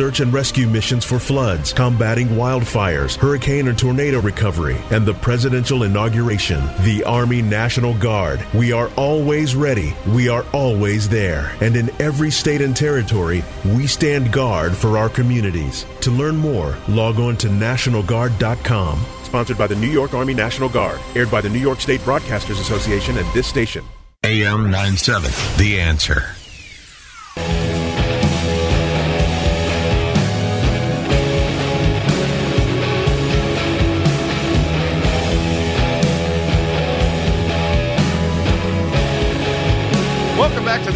[0.01, 5.83] search and rescue missions for floods, combating wildfires, hurricane and tornado recovery, and the presidential
[5.83, 6.59] inauguration.
[6.79, 8.43] The Army National Guard.
[8.55, 9.93] We are always ready.
[10.07, 11.55] We are always there.
[11.61, 13.43] And in every state and territory,
[13.75, 15.85] we stand guard for our communities.
[15.99, 19.05] To learn more, log on to NationalGuard.com.
[19.21, 20.99] Sponsored by the New York Army National Guard.
[21.15, 23.85] Aired by the New York State Broadcasters Association and this station.
[24.23, 25.29] AM 97.
[25.59, 26.23] The answer.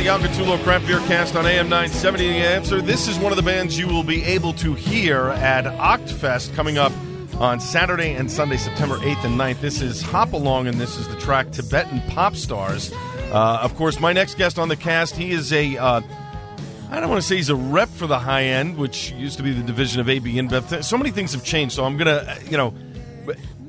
[0.06, 2.28] The Al Gattullo Craft Beer Cast on AM 970.
[2.28, 2.80] The answer.
[2.80, 6.78] This is one of the bands you will be able to hear at Octfest coming
[6.78, 6.92] up
[7.40, 9.62] on Saturday and Sunday, September 8th and 9th.
[9.62, 12.94] This is Hop Along, and this is the track Tibetan Pop Stars.
[13.32, 15.76] Uh, of course, my next guest on the cast, he is a.
[15.76, 16.02] Uh,
[16.92, 19.44] I don't want to say he's a rep for the high end, which used to
[19.44, 20.84] be the division of AB InBev.
[20.84, 21.74] So many things have changed.
[21.74, 22.76] So I'm going to, you know,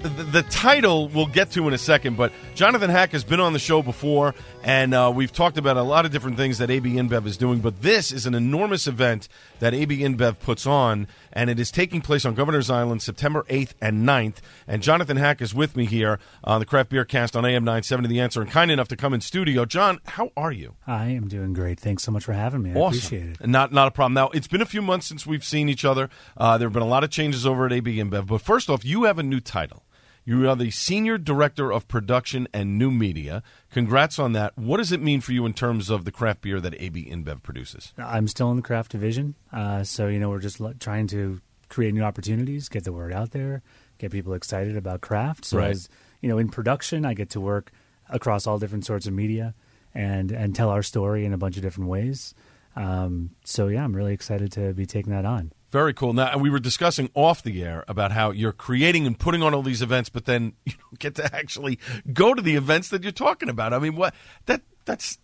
[0.09, 3.53] the, the title we'll get to in a second, but Jonathan Hack has been on
[3.53, 6.95] the show before, and uh, we've talked about a lot of different things that AB
[6.95, 7.61] InBev is doing.
[7.61, 12.01] But this is an enormous event that AB InBev puts on, and it is taking
[12.01, 14.37] place on Governor's Island September 8th and 9th.
[14.67, 18.09] And Jonathan Hack is with me here on the Craft Beer Cast on AM 970
[18.09, 19.65] The Answer, and kind enough to come in studio.
[19.65, 20.75] John, how are you?
[20.87, 21.81] I am doing great.
[21.81, 22.71] Thanks so much for having me.
[22.71, 22.99] I awesome.
[22.99, 23.47] appreciate it.
[23.47, 24.15] Not not a problem.
[24.15, 26.11] Now it's been a few months since we've seen each other.
[26.37, 28.27] Uh, there have been a lot of changes over at AB InBev.
[28.27, 29.83] But first off, you have a new title.
[30.29, 33.45] You are the Senior Director of Production and New Media.
[33.71, 34.59] Congrats on that.
[34.59, 37.45] What does it mean for you in terms of the craft beer that AB InBev
[37.45, 37.93] produces?
[37.97, 41.95] I'm still in the craft division, uh, so you know we're just trying to create
[41.95, 43.63] new opportunities, get the word out there,
[43.99, 45.45] get people excited about craft.
[45.45, 45.71] So Right.
[45.71, 45.89] as
[46.21, 47.71] you know, in production, I get to work
[48.09, 49.55] across all different sorts of media
[49.95, 52.35] and and tell our story in a bunch of different ways.
[52.75, 55.53] Um, so yeah, I'm really excited to be taking that on.
[55.77, 56.15] Very cool.
[56.15, 59.53] Now, and we were discussing off the air about how you're creating and putting on
[59.53, 61.79] all these events, but then you don't get to actually
[62.15, 63.75] go to the events that you're talking about.
[63.75, 64.15] I mean, what
[64.47, 65.19] that that's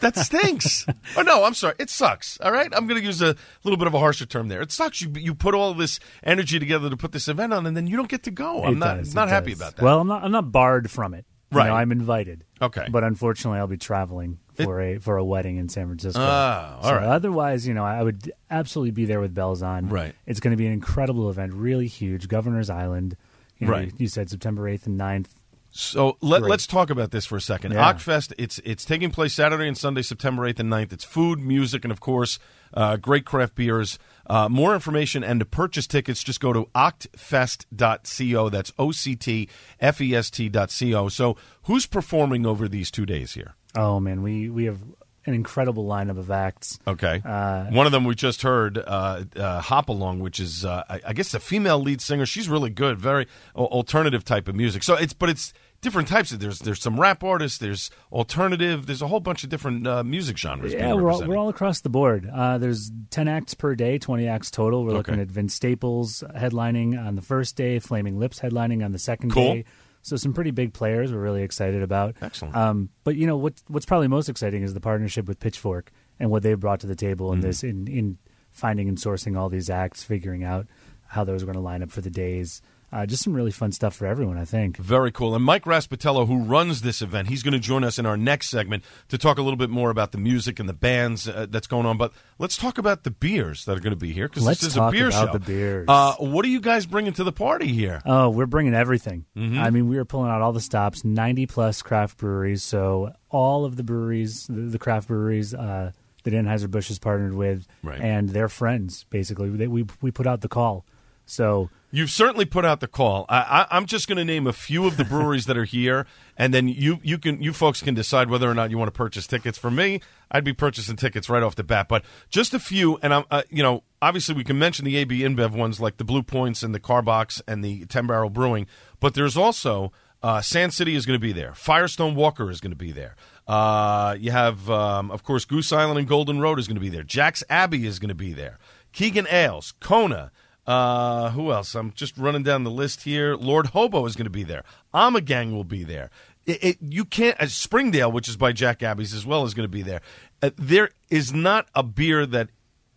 [0.00, 0.84] that stinks.
[1.16, 1.76] oh no, I'm sorry.
[1.78, 2.40] It sucks.
[2.40, 4.60] All right, I'm going to use a little bit of a harsher term there.
[4.60, 5.00] It sucks.
[5.00, 7.96] You you put all this energy together to put this event on, and then you
[7.96, 8.64] don't get to go.
[8.64, 9.60] I'm It not does, not happy does.
[9.60, 9.82] about that.
[9.84, 10.24] Well, I'm not.
[10.24, 11.24] I'm not barred from it.
[11.50, 11.68] You Right.
[11.68, 12.44] know, I'm invited.
[12.60, 12.86] Okay.
[12.90, 16.20] But unfortunately, I'll be traveling for a for a wedding in San Francisco.
[16.20, 17.04] All so right.
[17.04, 19.88] Otherwise, you know, I would absolutely be there with bells on.
[19.88, 20.14] Right.
[20.26, 22.28] It's going to be an incredible event, really huge.
[22.28, 23.16] Governor's Island.
[23.58, 23.86] You know, Right.
[23.88, 25.28] You, you said September 8th and 9th.
[25.70, 27.72] So let, let's talk about this for a second.
[27.72, 27.92] Yeah.
[27.92, 30.92] Octfest, it's it's taking place Saturday and Sunday, September 8th and 9th.
[30.92, 32.38] It's food, music, and of course,
[32.74, 33.98] uh, great craft beers.
[34.26, 38.48] Uh, more information and to purchase tickets, just go to octfest.co.
[38.48, 39.48] That's O C T
[39.80, 41.08] F E S T dot co.
[41.08, 43.54] So who's performing over these two days here?
[43.76, 44.80] Oh man, we we have
[45.28, 46.78] an incredible lineup of acts.
[46.86, 47.22] Okay.
[47.24, 51.00] Uh, One of them we just heard, uh, uh, Hop Along, which is, uh, I,
[51.08, 52.26] I guess, a female lead singer.
[52.26, 54.82] She's really good, very alternative type of music.
[54.82, 56.32] So it's, but it's different types.
[56.32, 60.02] Of, there's there's some rap artists, there's alternative, there's a whole bunch of different uh,
[60.02, 60.72] music genres.
[60.72, 62.28] Yeah, being we're all, we're all across the board.
[62.32, 64.84] Uh, there's 10 acts per day, 20 acts total.
[64.84, 68.98] We're looking at Vince Staples headlining on the first day, Flaming Lips headlining on the
[68.98, 69.54] second Cool.
[69.54, 69.64] day.
[70.08, 72.16] So some pretty big players we're really excited about.
[72.22, 72.56] Excellent.
[72.56, 73.54] Um, but you know what?
[73.68, 76.96] What's probably most exciting is the partnership with Pitchfork and what they've brought to the
[76.96, 77.42] table in Mhm.
[77.42, 78.18] this in in
[78.50, 80.66] finding and sourcing all these acts, figuring out
[81.08, 82.60] how those are going to line up for the days.
[82.90, 84.78] Uh, just some really fun stuff for everyone, I think.
[84.78, 85.34] Very cool.
[85.34, 88.48] And Mike Raspatello, who runs this event, he's going to join us in our next
[88.48, 91.66] segment to talk a little bit more about the music and the bands uh, that's
[91.66, 91.98] going on.
[91.98, 94.76] But let's talk about the beers that are going to be here because this is
[94.78, 95.32] a beer about show.
[95.34, 95.84] the beers.
[95.86, 98.00] Uh, what are you guys bringing to the party here?
[98.06, 99.26] Oh, we're bringing everything.
[99.36, 99.58] Mhm.
[99.58, 102.62] I mean, we are pulling out all the stops, 90 plus craft breweries.
[102.62, 105.92] So, all of the breweries, the, the craft breweries uh,
[106.24, 108.00] that Anheuser-Busch has partnered with, Right.
[108.00, 109.50] and their friends, basically.
[109.50, 110.86] They, we, we put out the call.
[111.26, 113.24] So, You've certainly put out the call.
[113.28, 113.38] I,
[113.70, 116.52] I, I'm just going to name a few of the breweries that are here, and
[116.52, 119.26] then you you can you folks can decide whether or not you want to purchase
[119.26, 119.56] tickets.
[119.56, 122.98] For me, I'd be purchasing tickets right off the bat, but just a few.
[123.02, 126.04] And I'm uh, you know obviously we can mention the AB InBev ones like the
[126.04, 128.66] Blue Points and the Karbachs and the Ten Barrel Brewing,
[129.00, 131.54] but there's also uh, Sand City is going to be there.
[131.54, 133.16] Firestone Walker is going to be there.
[133.46, 136.88] Uh, you have, um, of course, Goose Island and Golden Road is going to be
[136.88, 137.02] there.
[137.02, 138.58] Jack's Abbey is going to be there.
[138.92, 140.30] Keegan Ales, Kona.
[140.68, 141.74] Uh, who else?
[141.74, 143.34] I'm just running down the list here.
[143.36, 144.64] Lord Hobo is going to be there.
[144.92, 146.10] Ommegang will be there.
[146.44, 147.40] It, it, you can't.
[147.40, 150.02] Uh, Springdale, which is by Jack Abbey's as well, is going to be there.
[150.42, 152.50] Uh, there is not a beer that.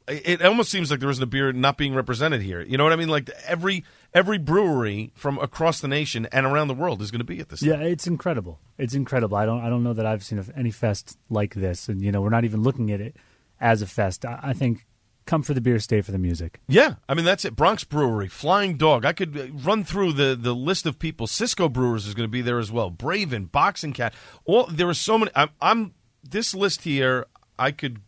[0.07, 2.60] It almost seems like there isn't a beer not being represented here.
[2.60, 3.07] You know what I mean?
[3.07, 7.25] Like every every brewery from across the nation and around the world is going to
[7.25, 7.62] be at this.
[7.62, 8.60] yeah, it's incredible.
[8.77, 9.38] It's incredible.
[9.38, 11.88] I don't I don't know that I've seen any fest like this.
[11.88, 13.15] And, you know, we're not even looking at it
[13.62, 14.25] as a fest.
[14.25, 14.86] I, I think
[15.25, 16.60] come for the beer, stay for the music.
[16.67, 17.55] Yeah, I mean that's it.
[17.55, 19.05] Bronx Brewery, Flying Dog.
[19.05, 21.27] I could uh, run through the the list of people.
[21.27, 22.91] Cisco Brewers is going to be there as well.
[22.91, 24.13] Braven, Boxing Cat.
[24.45, 25.31] All there are so many.
[25.36, 27.25] I'm, I'm this list here.
[27.57, 28.01] I could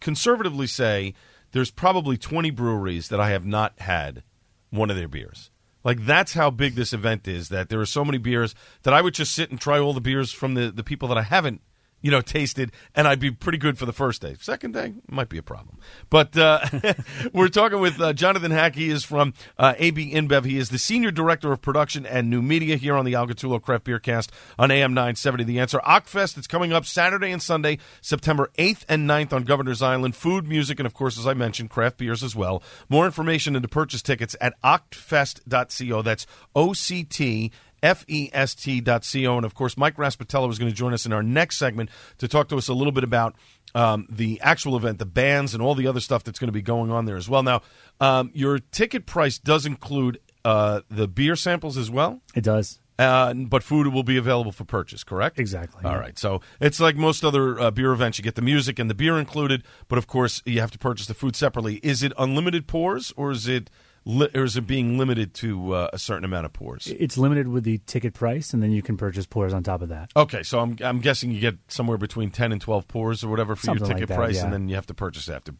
[0.00, 1.14] conservatively say
[1.52, 4.22] there's probably 20 breweries that I have not had
[4.70, 5.50] one of their beers.
[5.84, 7.48] Like that's how big this event is.
[7.48, 10.00] That there are so many beers that I would just sit and try all the
[10.00, 11.60] beers from the the people that I haven't
[12.02, 14.36] you know, tasted, and I'd be pretty good for the first day.
[14.40, 15.78] Second day might be a problem.
[16.10, 16.66] But uh,
[17.32, 18.74] we're talking with uh, Jonathan Hack.
[18.74, 20.44] He is from uh, AB InBev.
[20.44, 23.62] He is the senior director of production and new media here on the Al Gattullo
[23.62, 25.44] Craft Beer Cast on AM 970.
[25.44, 26.36] The answer Octfest.
[26.36, 30.16] It's coming up Saturday and Sunday, September 8th and 9th on Governor's Island.
[30.16, 32.62] Food, music, and of course, as I mentioned, craft beers as well.
[32.88, 36.02] More information and to purchase tickets at octfest.co.
[36.02, 37.52] That's O C T
[37.82, 39.36] fest.co.
[39.36, 42.28] And of course, Mike Raspatello is going to join us in our next segment to
[42.28, 43.34] talk to us a little bit about
[43.74, 46.62] um, the actual event, the bands, and all the other stuff that's going to be
[46.62, 47.42] going on there as well.
[47.42, 47.62] Now,
[48.00, 52.20] um, your ticket price does include uh, the beer samples as well.
[52.34, 52.78] It does.
[52.98, 55.38] Uh, but food will be available for purchase, correct?
[55.38, 55.82] Exactly.
[55.84, 56.18] All right.
[56.18, 58.18] So it's like most other uh, beer events.
[58.18, 61.06] You get the music and the beer included, but of course, you have to purchase
[61.06, 61.76] the food separately.
[61.82, 63.70] Is it unlimited pours or is it
[64.04, 66.86] li- or is it being limited to uh, a certain amount of pours?
[66.86, 69.88] It's limited with the ticket price, and then you can purchase pours on top of
[69.90, 70.10] that.
[70.16, 73.56] Okay, so I'm I'm guessing you get somewhere between ten and twelve pours or whatever
[73.56, 74.44] for Something your like ticket that, price, yeah.
[74.44, 75.54] and then you have to purchase after.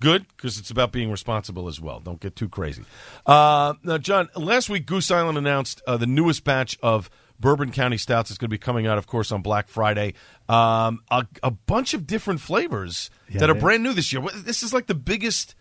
[0.00, 2.00] Good, because it's about being responsible as well.
[2.00, 2.82] Don't get too crazy.
[3.24, 7.96] Uh, now, John, last week Goose Island announced uh, the newest batch of Bourbon County
[7.96, 10.14] Stouts is going to be coming out, of course, on Black Friday.
[10.48, 14.22] Um, a, a bunch of different flavors Yeah, that are brand new this year.
[14.34, 15.54] This is like the biggest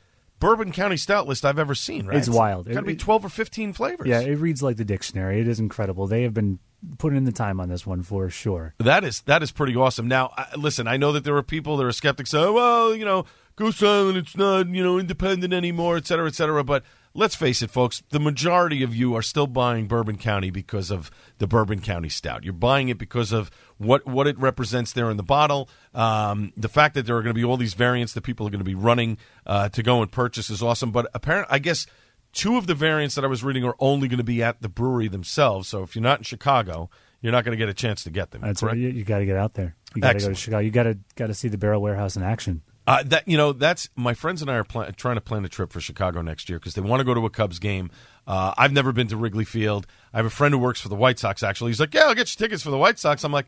[0.44, 2.06] Bourbon County Stout list I've ever seen.
[2.06, 2.18] Right?
[2.18, 2.68] It's wild.
[2.68, 4.08] It's Got to be twelve or fifteen flavors.
[4.08, 5.39] Yeah, it reads like the dictionary.
[5.39, 6.08] It is incredible.
[6.08, 6.60] They have been
[6.98, 8.74] putting in the time on this one for sure.
[8.80, 10.08] That is that is pretty awesome.
[10.08, 12.34] Now, I- listen, I know that there are people that are skeptics.
[12.34, 13.26] Oh, well, you know,
[13.56, 16.64] Goose Island, it's not you know independent anymore, et cetera, et cetera.
[16.64, 16.84] But
[17.14, 21.10] let's face it, folks, the majority of you are still buying Bourbon County because of
[21.38, 22.44] the Bourbon County Stout.
[22.44, 23.50] You're buying it because of
[23.84, 25.70] what what it represents there in the bottle.
[25.94, 28.50] Um, the fact that there are going to be all these variants that people are
[28.50, 30.92] going to be running uh, to go and purchase is awesome.
[30.92, 31.86] But apparently, I guess.
[32.36, 34.68] Two of the variants that I was reading are only going to be at the
[34.68, 35.68] brewery themselves.
[35.68, 36.90] So if you're not in Chicago,
[37.22, 38.42] you're not going to get a chance to get them.
[38.42, 38.74] That's correct?
[38.74, 38.82] right.
[38.82, 39.76] You, you got to get out there.
[39.96, 40.60] You got to go to Chicago.
[40.60, 42.64] You got to got to see the Barrel Warehouse in action.
[42.86, 45.50] Uh, that you know, that's my friends and I are pla- trying to plan a
[45.50, 47.90] trip for Chicago next year because they want to go to a Cubs game.
[48.28, 49.88] Uh, I've never been to Wrigley Field.
[50.14, 51.44] I have a friend who works for the White Sox.
[51.44, 53.48] Actually, he's like, "Yeah, I'll get you tickets for the White Sox." I'm like,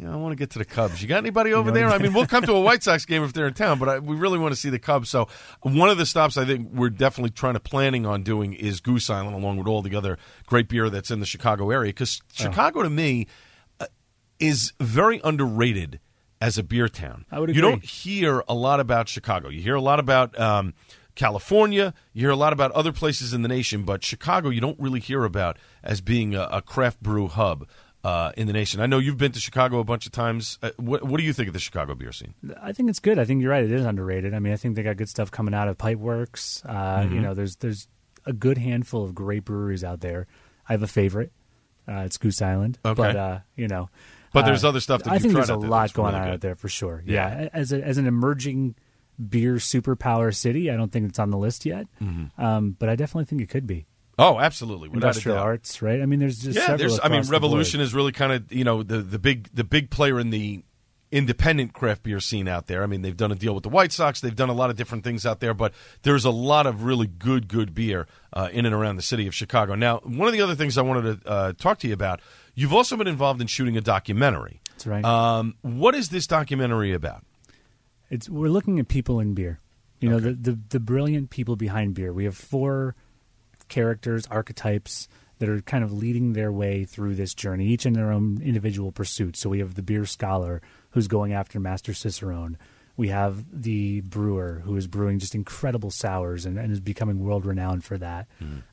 [0.00, 1.02] "You know, I want to get to the Cubs.
[1.02, 1.88] You got anybody over there?
[1.88, 3.98] I mean, we'll come to a White Sox game if they're in town, but I,
[3.98, 5.28] we really want to see the Cubs." So,
[5.60, 9.10] one of the stops I think we're definitely trying to planning on doing is Goose
[9.10, 11.90] Island, along with all the other great beer that's in the Chicago area.
[11.90, 13.26] Because Chicago, to me,
[13.78, 13.86] uh,
[14.38, 16.00] is very underrated
[16.40, 17.26] as a beer town.
[17.30, 19.50] I would You don't hear a lot about Chicago.
[19.50, 20.72] You hear a lot about um,
[21.14, 21.92] California.
[22.14, 25.00] You hear a lot about other places in the nation, but Chicago, you don't really
[25.00, 27.68] hear about as being a, a craft brew hub
[28.04, 28.80] uh, in the nation.
[28.80, 30.58] I know you've been to Chicago a bunch of times.
[30.62, 32.34] Uh, what, what do you think of the Chicago beer scene?
[32.62, 33.18] I think it's good.
[33.18, 33.64] I think you're right.
[33.64, 34.32] It is underrated.
[34.34, 36.64] I mean, I think they got good stuff coming out of Pipeworks.
[36.64, 37.14] Uh, Mhm.
[37.14, 37.88] You know, there's there's
[38.26, 40.26] a good handful of great breweries out there.
[40.68, 41.32] I have a favorite.
[41.88, 42.78] Uh, it's Goose Island.
[42.84, 42.94] Okay.
[42.94, 43.88] But uh, you know,
[44.32, 46.34] But there's uh, other stuff that I think there's a lot going really on good.
[46.34, 47.02] out there for sure.
[47.04, 47.42] Yeah.
[47.42, 48.76] Yeah, as a, as an emerging
[49.28, 51.86] beer superpower city, I don't think it's on the list yet.
[52.00, 52.30] Mhm.
[52.38, 53.86] Um, but I definitely think it could be.
[54.20, 54.90] Oh, absolutely.
[54.90, 56.02] Without Industrial arts, right?
[56.02, 57.00] I mean, there's just yeah, several there's.
[57.02, 60.20] I mean, Revolution is really kind of you know the the big the big player
[60.20, 60.62] in the
[61.10, 62.82] independent craft beer scene out there.
[62.82, 64.20] I mean, they've done a deal with the White Sox.
[64.20, 67.06] They've done a lot of different things out there, but there's a lot of really
[67.06, 69.74] good good beer uh, in and around the city of Chicago.
[69.74, 72.20] Now, one of the other things I wanted to uh, talk to you about,
[72.54, 74.60] you've also been involved in shooting a documentary.
[74.72, 75.04] That's right.
[75.04, 77.24] Um, what is this documentary about?
[78.10, 79.60] It's we're looking at people in beer.
[80.00, 82.12] You know, the, the the brilliant people behind beer.
[82.12, 82.96] We have four
[83.70, 85.08] characters, archetypes
[85.38, 88.92] that are kind of leading their way through this journey, each in their own individual
[88.92, 89.40] pursuits.
[89.40, 90.60] So we have the beer scholar
[90.90, 92.58] who's going after Master Cicerone.
[92.98, 97.46] We have the brewer who is brewing just incredible sours and, and is becoming world
[97.46, 98.26] renowned for that.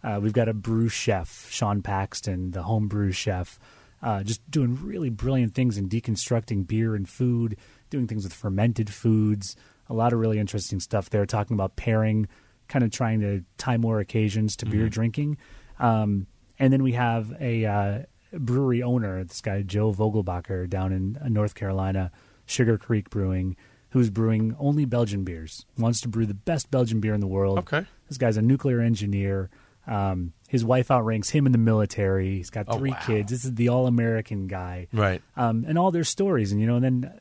[0.04, 3.58] Uh, we've got a brew chef, Sean Paxton, the home brew chef,
[4.04, 7.56] uh, just doing really brilliant things in deconstructing beer and food,
[7.90, 9.56] doing things with fermented foods.
[9.90, 12.28] A lot of really interesting stuff there, talking about pairing,
[12.68, 14.92] kind of trying to tie more occasions to beer Mhm.
[14.92, 15.38] drinking.
[15.80, 16.28] Um,
[16.60, 18.04] and then we have a uh,
[18.34, 22.12] brewery owner, this guy, Joe Vogelbacher, down in uh, North Carolina,
[22.46, 23.56] Sugar Creek Brewing,
[23.92, 27.60] who's brewing only Belgian beers, wants to brew the best Belgian beer in the world.
[27.60, 27.86] Okay.
[28.10, 29.50] This guy's a nuclear engineer.
[29.86, 32.36] Um, his wife outranks him in the military.
[32.38, 33.00] He's got Oh, three wow.
[33.06, 33.32] kids.
[33.32, 34.88] This is the all American guy.
[34.92, 35.22] Right.
[35.38, 36.52] Um, and all their stories.
[36.52, 37.12] And, you know, and then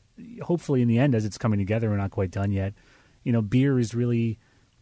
[0.41, 2.73] uh, hopefully in the end, as it's coming together, we're not quite done yet.
[3.23, 4.37] You know, beer is really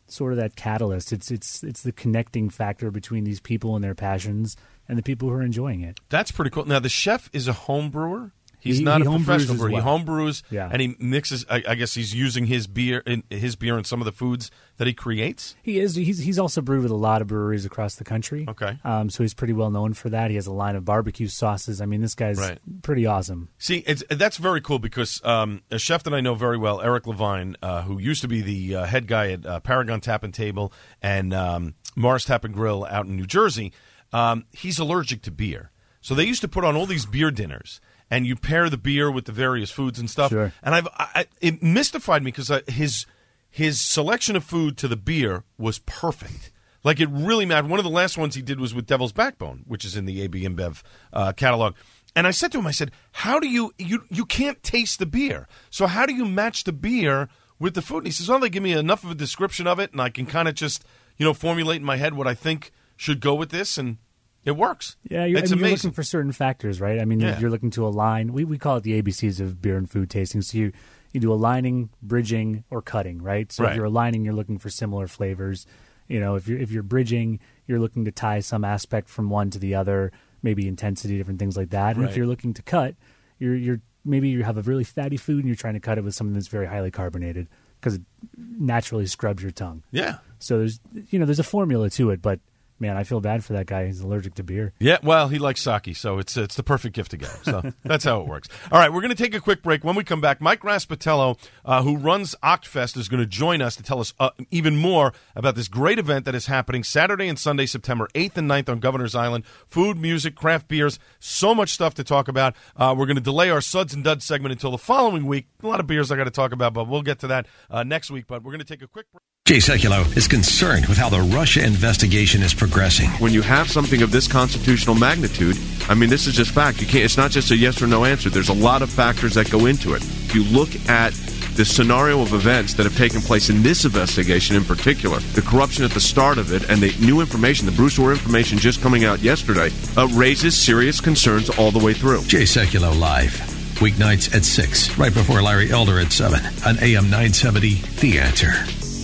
[0.08, 1.12] sort of that catalyst.
[1.12, 4.56] It's it's it's the connecting factor between these people and their passions
[4.88, 6.00] and the people who are enjoying it.
[6.10, 6.66] That's pretty cool.
[6.66, 8.32] Now, the chef is a home brewer.
[8.66, 9.70] He's He- not he a professional brewer.
[9.70, 10.00] He well.
[10.00, 10.68] homebrews, Yeah.
[10.72, 11.46] and he mixes.
[11.50, 14.50] I, I guess he's using his beer in his beer in some of the foods
[14.78, 15.56] that he creates.
[15.62, 15.96] He is.
[15.96, 18.46] He's he's also brewed with a lot of breweries across the country.
[18.50, 18.78] Okay.
[18.84, 20.32] Um, so he's pretty well known for that.
[20.32, 21.80] He has a line of barbecue sauces.
[21.80, 22.60] I mean, this guy's Right.
[22.82, 23.50] pretty awesome.
[23.60, 27.06] See, it's, that's very cool because um, a chef that I know very well, Eric
[27.08, 30.34] Levine, uh, who used to be the uh, head guy at uh, Paragon Tap and
[30.34, 33.72] Table and um, Mars Tap and Grill out in New Jersey,
[34.12, 35.70] um, he's allergic to beer.
[36.02, 37.80] So they used to put on all these beer dinners,
[38.10, 40.32] and you pair the beer with the various foods and stuff.
[40.32, 40.54] Sure.
[40.62, 43.06] And I've I, it mystified me because his
[43.50, 46.52] his selection of food to the beer was perfect.
[46.84, 47.70] Like it really mattered.
[47.70, 50.22] One of the last ones he did was with Devil's Backbone, which is in the
[50.22, 51.74] AB InBev uh, catalog.
[52.16, 55.06] And I said to him, I said, "How do you you you can't taste the
[55.06, 55.48] beer?
[55.70, 57.28] So how do you match the beer
[57.60, 59.80] with the food?" And he says, "Well, they give me enough of a description of
[59.80, 60.86] it, and I can kind of just
[61.18, 63.98] you know formulate in my head what I think should go with this, and
[64.46, 64.96] it works.
[65.10, 67.00] Yeah, you're, it's I mean, you're looking for certain factors, right?
[67.02, 67.40] I mean, you're- Yeah.
[67.40, 68.32] you're looking to align.
[68.32, 70.42] We we call it the ABCs of beer and food tasting.
[70.42, 70.72] So you
[71.14, 73.52] you do aligning, bridging, or cutting, right?
[73.52, 73.72] So Right.
[73.72, 75.66] if you're aligning, you're looking for similar flavors.
[76.08, 79.50] You know, if you're if you're bridging, you're looking to tie some aspect from one
[79.52, 80.12] to the other,
[80.44, 81.96] maybe intensity, different things like that.
[81.96, 82.12] And Right.
[82.12, 82.96] if you're looking to cut,
[83.40, 86.04] you're you're maybe you have a really fatty food and you're trying to cut it
[86.04, 87.48] with something that's very highly carbonated
[87.80, 88.02] because it
[88.38, 89.84] naturally scrubs your tongue.
[89.92, 90.18] Yeah.
[90.40, 90.80] So there's
[91.10, 92.40] you know there's a formula to it, but
[92.80, 93.86] man, I feel bad for that guy.
[93.86, 94.74] He's allergic to beer.
[94.80, 97.30] Yeah, well, he likes sake, so it's it's the perfect gift to get.
[97.44, 98.50] So that's how it works.
[98.72, 99.84] All right, we're going to take a quick break.
[99.84, 103.76] When we come back, Mike Raspatello, uh, who runs Octfest, is going to join us
[103.76, 107.40] to tell us uh, even more about this great event that is happening Saturday and
[107.40, 109.46] Sunday, September 8th and 9th on Governor's Island.
[109.68, 112.56] Food, music, craft beers, so much stuff to talk about.
[112.76, 115.48] Uh, we're going to delay our Suds and Duds segment until the following week.
[115.64, 117.84] A lot of beers I got to talk about, but we'll get to that uh,
[117.84, 118.26] next week.
[118.28, 119.35] But we're going to take a quick break.
[119.48, 123.12] Jay Sekulow is concerned with how the Russia investigation is progressing.
[123.22, 125.56] When you have something of this constitutional magnitude,
[125.88, 126.82] I mean, this is just fact.
[126.82, 127.04] You can't.
[127.04, 128.32] It's not just a yes or no answer.
[128.32, 130.02] There's a lot of factors that go into it.
[130.02, 131.14] If you look at
[131.54, 135.86] the scenario of events that have taken place in this investigation in particular, the corruption
[135.86, 139.06] at the start of it, and the new information, the Bruce Ohr information just coming
[139.06, 142.24] out yesterday, uh, raises serious concerns all the way through.
[142.24, 143.34] Jay Sekulow live.
[143.76, 148.95] Weeknights at 6, right before Larry Elder at 7 on AM 970, The Answer.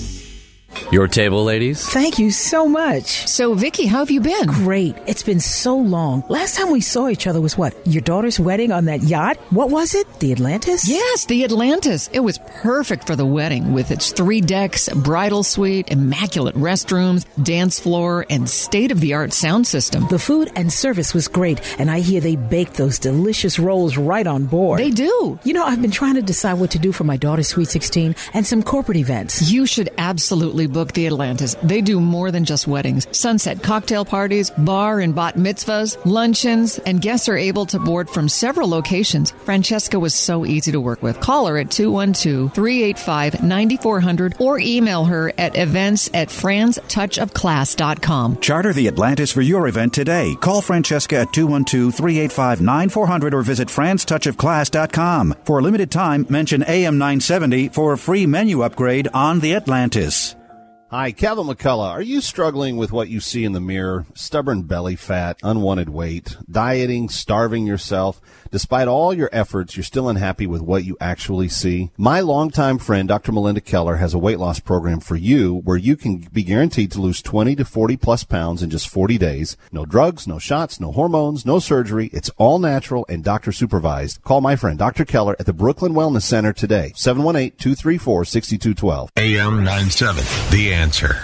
[0.91, 1.87] Your table, ladies.
[1.87, 3.27] Thank you so much.
[3.27, 4.45] So, Vicky, how have you been?
[4.45, 4.95] Great.
[5.07, 6.23] It's been so long.
[6.27, 7.75] Last time we saw each other was what?
[7.87, 9.37] Your daughter's wedding on that yacht?
[9.51, 10.07] What was it?
[10.19, 10.87] The Atlantis?
[10.89, 12.09] Yes, the Atlantis.
[12.13, 17.79] It was perfect for the wedding with its three decks, bridal suite, immaculate restrooms, dance
[17.79, 20.07] floor, and state of the art sound system.
[20.09, 24.27] The food and service was great, and I hear they bake those delicious rolls right
[24.27, 24.79] on board.
[24.79, 25.39] They do.
[25.43, 28.15] You know, I've been trying to decide what to do for my daughter's Sweet 16
[28.33, 29.51] and some corporate events.
[29.51, 31.55] You should absolutely book the Atlantis.
[31.63, 33.07] They do more than just weddings.
[33.17, 38.27] Sunset cocktail parties, bar and bat mitzvahs, luncheons, and guests are able to board from
[38.29, 39.31] several locations.
[39.31, 41.19] Francesca was so easy to work with.
[41.19, 48.39] Call her at 212-385-9400 or email her at events at franstouchofclass.com.
[48.39, 50.35] Charter the Atlantis for your event today.
[50.39, 55.35] Call Francesca at 212-385-9400 or visit franstouchofclass.com.
[55.43, 60.35] For a limited time, mention AM 970 for a free menu upgrade on the Atlantis.
[60.91, 61.87] Hi, Kevin McCullough.
[61.87, 64.05] Are you struggling with what you see in the mirror?
[64.13, 68.19] Stubborn belly fat, unwanted weight, dieting, starving yourself?
[68.51, 71.89] Despite all your efforts, you're still unhappy with what you actually see?
[71.97, 73.31] My longtime friend, Dr.
[73.31, 76.99] Melinda Keller, has a weight loss program for you where you can be guaranteed to
[76.99, 79.55] lose 20 to 40 plus pounds in just 40 days.
[79.71, 82.09] No drugs, no shots, no hormones, no surgery.
[82.11, 84.21] It's all natural and doctor supervised.
[84.23, 85.05] Call my friend, Dr.
[85.05, 86.91] Keller, at the Brooklyn Wellness Center today.
[86.95, 89.11] 718-234-6212.
[89.15, 91.21] AM 97, The Answer.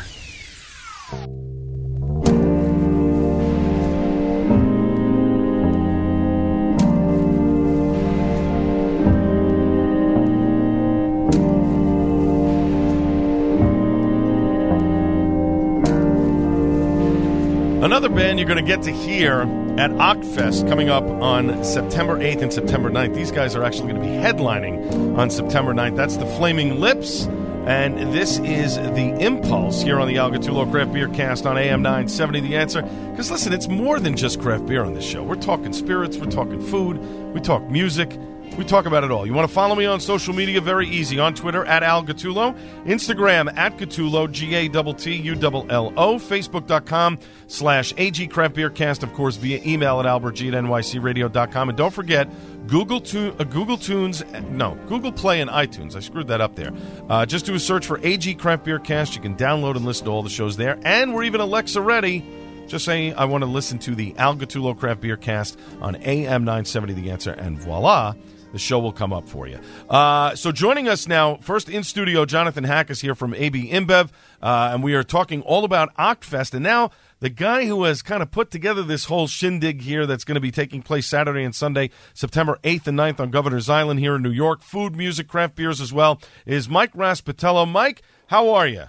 [18.17, 19.41] Band you're going to get to hear
[19.77, 23.13] at Octfest coming up on September 8th and September 9th.
[23.13, 25.95] These guys are actually going to be headlining on September 9th.
[25.95, 27.27] That's the Flaming Lips.
[27.67, 31.83] And this is the Impulse here on the Al Gattullo Craft Beer Cast on AM
[31.83, 32.81] 970 The Answer.
[32.81, 35.21] Because listen, it's more than just craft beer on this show.
[35.21, 36.97] We're talking spirits, we're talking food,
[37.35, 38.17] we talk music,
[38.57, 39.25] we talk about it all.
[39.25, 40.59] You want to follow me on social media?
[40.59, 41.19] Very easy.
[41.19, 42.57] On Twitter, at Al Gattullo.
[42.85, 46.19] Instagram, at Gattullo, G-A-T-T-U-L-L-O.
[46.19, 51.69] Facebook.com slash AG Craft Beer Cast, of course, via email at albertg at nycradio.com.
[51.69, 52.27] And don't forget,
[52.67, 55.95] Google, tu- uh, Google Tunes, no, Google Play and iTunes.
[55.95, 56.71] I screwed that up there.
[57.09, 59.15] Uh, just do a search for AG Craft Beer Cast.
[59.15, 60.77] You can download and listen to all the shows there.
[60.83, 62.25] And we're even Alexa ready
[62.67, 66.43] Just say, I want to listen to the Al Gattullo Craft Beer Cast on AM
[66.43, 68.13] 970 The Answer, and voila,
[68.51, 69.59] the show will come up for you.
[69.89, 74.09] Uh, so joining us now, first in studio, Jonathan Hack is here from AB InBev,
[74.41, 76.53] uh, and we are talking all about Octfest.
[76.53, 80.23] And now the guy who has kind of put together this whole shindig here that's
[80.23, 83.99] going to be taking place Saturday and Sunday, September 8th and 9th on Governor's Island
[83.99, 87.67] here in New York, food, music, craft beers as well, is Mike Raspatello.
[87.69, 88.85] Mike, how are you?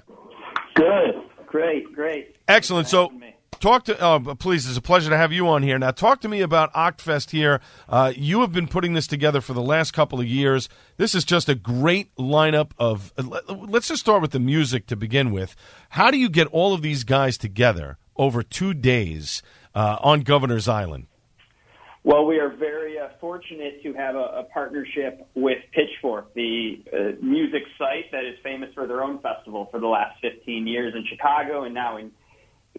[0.74, 1.14] Good.
[1.46, 2.36] Great, great.
[2.46, 2.88] Excellent.
[2.88, 3.11] So,
[3.61, 4.68] talk to uh, please.
[4.68, 5.78] It's a pleasure to have you on here.
[5.78, 7.61] Now, talk to me about Octfest here.
[7.88, 10.68] Uh, you have been putting this together for the last couple of years.
[10.96, 13.12] This is just a great lineup of.
[13.18, 15.54] uh, Let's just start with the music to begin with.
[15.90, 19.42] How do you get all of these guys together over two days
[19.74, 21.06] uh, on Governor's Island?
[22.04, 26.82] Well, we are very uh, fortunate to have a, a partnership with Pitchfork, the
[27.20, 31.04] music site that is famous for their own festival for the last 15 years in
[31.06, 32.11] Chicago and now in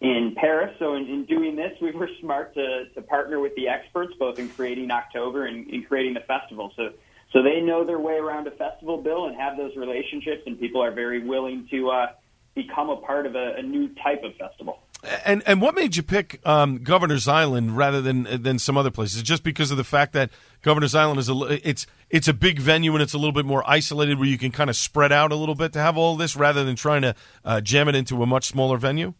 [0.02, 0.76] in Paris.
[0.80, 4.40] So, in, in doing this, we were smart to, to partner with the experts, both
[4.40, 6.72] in creating October and in creating the festival.
[6.76, 6.92] So,
[7.32, 10.82] so they know their way around a festival bill and have those relationships, and people
[10.82, 12.08] are very willing to uh,
[12.56, 14.80] become a part of a, a new type of festival.
[15.26, 19.24] And and what made you pick um, Governor's Island rather than than some other places?
[19.24, 20.30] Just because of the fact that
[20.62, 23.64] Governor's Island is a it's it's a big venue and it's a little bit more
[23.66, 26.36] isolated, where you can kind of spread out a little bit to have all this,
[26.36, 29.14] rather than trying to uh, jam it into a much smaller venue.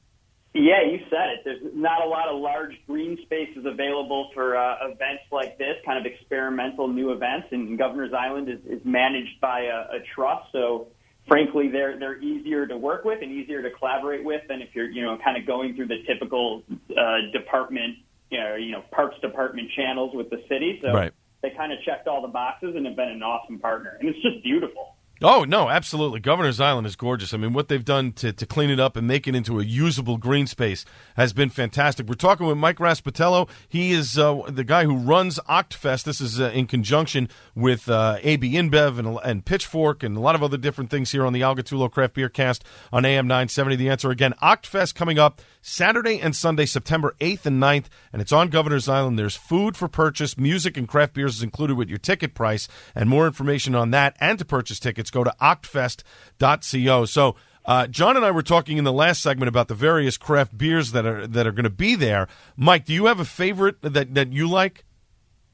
[0.54, 1.42] Yeah, you said it.
[1.46, 5.98] There's not a lot of large green spaces available for uh, events like this, kind
[5.98, 7.48] of experimental new events.
[7.52, 10.88] And Governor's Island is, is managed by a, a trust, so
[11.28, 14.90] frankly, they're they're easier to work with and easier to collaborate with than if you're
[14.90, 16.64] you know kind of going through the typical
[16.98, 17.98] uh, department,
[18.30, 20.80] you know, you know, parks department channels with the city.
[20.82, 21.14] So Right.
[21.42, 24.22] they kind of checked all the boxes and have been an awesome partner, and it's
[24.22, 24.96] just beautiful.
[25.22, 26.22] Oh no, absolutely!
[26.22, 27.34] Governor's Island is gorgeous.
[27.34, 29.64] I mean, what they've done to, to clean it up and make it into a
[29.64, 30.86] usable green space
[31.18, 32.08] has been fantastic.
[32.08, 33.50] We're talking with Mike Raspatello.
[33.68, 36.06] He is uh, the guy who runs Octfest.
[36.06, 40.36] This is uh, in conjunction with uh, AB InBev and, and Pitchfork and a lot
[40.36, 42.64] of other different things here on the Al Gattullo Craft Beer Cast
[42.94, 43.76] on AM 970.
[43.76, 48.32] The answer again: Octfest coming up Saturday and Sunday, September 8th and 9th, and it's
[48.32, 49.20] on Governor's Island.
[49.20, 53.10] There's food for purchase, music and craft beers is included with your ticket price, and
[53.10, 57.06] more information on that and to purchase tickets, go to octfest.co.
[57.06, 57.36] So,
[57.66, 60.92] uh, John and I were talking in the last segment about the various craft beers
[60.92, 62.28] that are that are going to be there.
[62.56, 64.86] Mike, do you have a favorite that, that you like?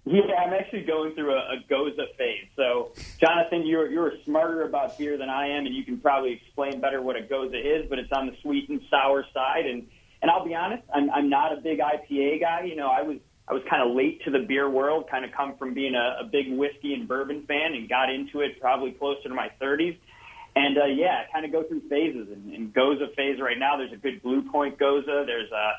[0.05, 2.47] Yeah, I'm actually going through a, a Gose phase.
[2.55, 6.79] So, Jonathan, you're you're smarter about beer than I am, and you can probably explain
[6.79, 7.89] better what a Gose is.
[7.89, 9.87] But it's on the sweet and sour side, and
[10.21, 12.63] and I'll be honest, I'm I'm not a big IPA guy.
[12.65, 13.17] You know, I was
[13.47, 15.09] I was kind of late to the beer world.
[15.09, 18.41] Kind of come from being a, a big whiskey and bourbon fan, and got into
[18.41, 19.97] it probably closer to my 30s.
[20.55, 22.29] And uh, yeah, kind of go through phases.
[22.31, 25.05] And in Gose phase right now, there's a good Blue Point Gose.
[25.05, 25.71] There's a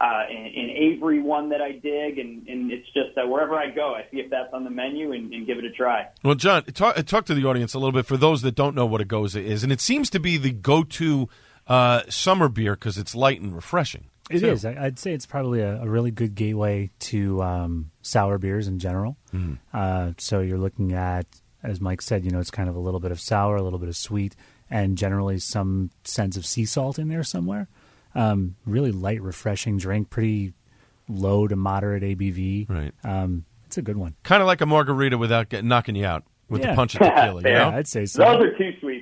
[0.00, 3.70] uh, an, an Avery one that I dig, and, and it's just uh, wherever I
[3.70, 6.06] go, I see if that's on the menu and, and give it a try.
[6.22, 8.86] Well, John, talk, talk to the audience a little bit for those that don't know
[8.86, 11.28] what a Gose is, and it seems to be the go-to
[11.66, 14.07] uh, summer beer because it's light and refreshing.
[14.30, 14.48] It too.
[14.48, 14.64] is.
[14.64, 18.78] I- I'd say it's probably a, a really good gateway to um, sour beers in
[18.78, 19.16] general.
[19.34, 19.58] Mhm.
[19.72, 21.26] Uh, so you're looking at,
[21.62, 23.78] as Mike said, you know, it's kind of a little bit of sour, a little
[23.78, 24.36] bit of sweet,
[24.70, 27.68] and generally some sense of sea salt in there somewhere.
[28.14, 30.52] Um, really light, refreshing drink, pretty
[31.08, 32.68] low to moderate ABV.
[32.68, 32.92] Right.
[33.04, 34.14] Um, it's a good one.
[34.24, 36.70] Kind of like a margarita without get, knocking you out with Yeah.
[36.70, 37.34] the punch of tequila.
[37.36, 37.58] you Fair.
[37.70, 37.76] know?
[37.76, 38.24] I'd say so.
[38.24, 38.97] Those are too sweet for me.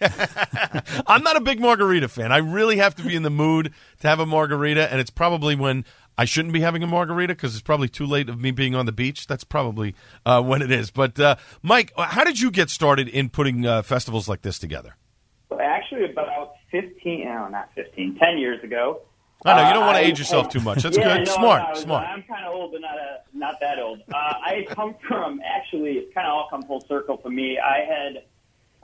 [1.06, 2.32] I'm not a big margarita fan.
[2.32, 5.54] I really have to be in the mood to have a margarita, and it's probably
[5.56, 5.84] when
[6.18, 8.86] I shouldn't be having a margarita because it's probably too late of me being on
[8.86, 9.26] the beach.
[9.26, 9.94] That's probably
[10.24, 10.90] uh, when it is.
[10.90, 14.96] But uh, Mike, how did you get started in putting uh, festivals like this together?
[15.60, 19.00] Actually, about 15, no, not 15, 10 years ago.
[19.44, 20.82] I know you don't uh, want to age yourself too much.
[20.82, 21.26] That's Yeah, good.
[21.28, 22.06] no, smart, was- smart.
[22.08, 24.00] I'm kind of old, but not a, not that old.
[24.12, 27.58] Uh, I come from actually, it's kind of all come full circle for me.
[27.58, 28.24] I had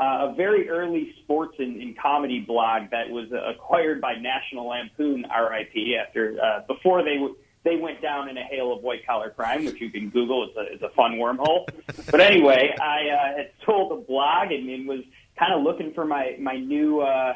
[0.02, 5.24] uh, a very early sports and, and comedy blog that was acquired by National Lampoon,
[5.24, 9.30] RIP, after uh, before they w- they went down in a hail of white collar
[9.30, 10.48] crime, which you can Google.
[10.48, 11.66] It's a, it's a fun wormhole.
[12.10, 15.04] but anyway, I uh, had sold a blog and, and was
[15.38, 17.00] kind of looking for my my new.
[17.00, 17.34] Uh,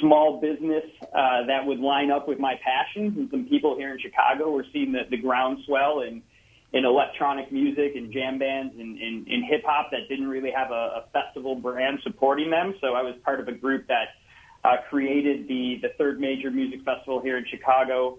[0.00, 3.16] small business uh, that would line up with my passions.
[3.16, 6.22] And some people here in Chicago were seeing the, the groundswell in,
[6.72, 10.70] in electronic music and jam bands and, and, and hip hop that didn't really have
[10.70, 12.74] a, a festival brand supporting them.
[12.80, 14.08] So I was part of a group that
[14.64, 18.18] uh, created the, the third major music festival here in Chicago.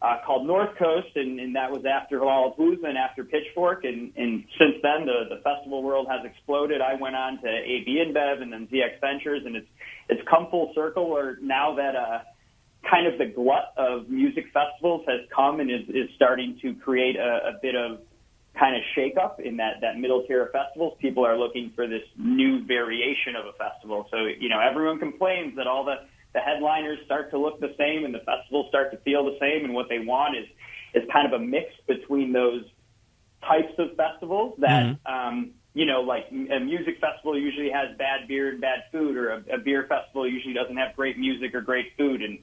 [0.00, 4.44] Uh, called North Coast, and, and that was after Lollapalooza and after Pitchfork, and, and
[4.56, 6.80] since then the, the festival world has exploded.
[6.80, 9.66] I went on to AB InBev and then ZX Ventures, and it's
[10.08, 12.20] it's come full circle where now that uh,
[12.88, 17.16] kind of the glut of music festivals has come and is, is starting to create
[17.16, 18.00] a, a bit of
[18.58, 20.96] kind of shakeup in that, that middle tier of festivals.
[21.00, 24.06] People are looking for this new variation of a festival.
[24.10, 25.96] So, you know, everyone complains that all the,
[26.34, 29.64] the headliners start to look the same and the festivals start to feel the same.
[29.64, 30.46] And what they want is,
[30.94, 32.64] is kind of a mix between those
[33.42, 35.12] types of festivals that, mm-hmm.
[35.12, 39.30] um, you know, like a music festival usually has bad beer and bad food, or
[39.30, 42.22] a, a beer festival usually doesn't have great music or great food.
[42.22, 42.38] And,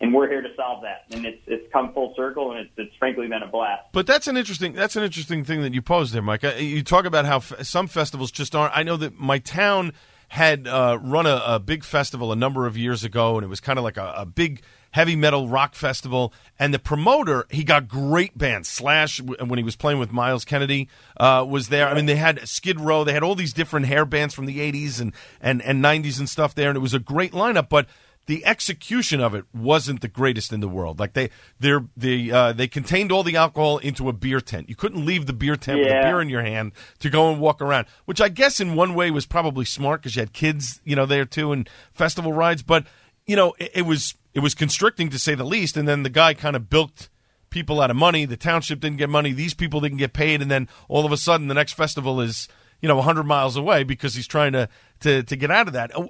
[0.00, 1.04] and we're here to solve that.
[1.10, 3.88] And it's it's come full circle, and it's it's frankly been a blast.
[3.92, 6.44] But that's an interesting that's an interesting thing that you posed there, Mike.
[6.44, 8.76] Uh, you talk about how f- some festivals just aren't.
[8.76, 9.92] I know that my town
[10.28, 13.58] had uh, run a, a, big festival a number of years ago, and it was
[13.58, 16.32] kind of like a, a, big heavy metal rock festival.
[16.56, 18.68] And the promoter, he got great bands.
[18.68, 21.88] Slash, when he was playing with Myles Kennedy, uh, was there.
[21.88, 24.60] I mean, they had Skid Row, they had all these different hair bands from the
[24.60, 27.68] '80s and and and '90s and stuff there, and it was a great lineup.
[27.68, 27.88] But
[28.30, 31.00] the execution of it wasn't the greatest in the world.
[31.00, 34.68] Like they they they uh, they contained all the alcohol into a beer tent.
[34.68, 35.84] You couldn't leave the beer tent yeah.
[35.86, 36.70] with a beer in your hand
[37.00, 40.14] to go and walk around, which I guess in one way was probably smart because
[40.14, 42.62] you had kids, you know, there too and festival rides.
[42.62, 42.86] But
[43.26, 45.76] you know, it, it was it was constricting to say the least.
[45.76, 47.08] And then the guy kind of bilked
[47.50, 48.26] people out of money.
[48.26, 49.32] The township didn't get money.
[49.32, 50.40] These people didn't get paid.
[50.40, 52.46] And then all of a sudden, the next festival is
[52.80, 54.68] you know 100 miles away because he's trying to
[55.00, 55.90] to to get out of that.
[55.98, 56.06] Uh,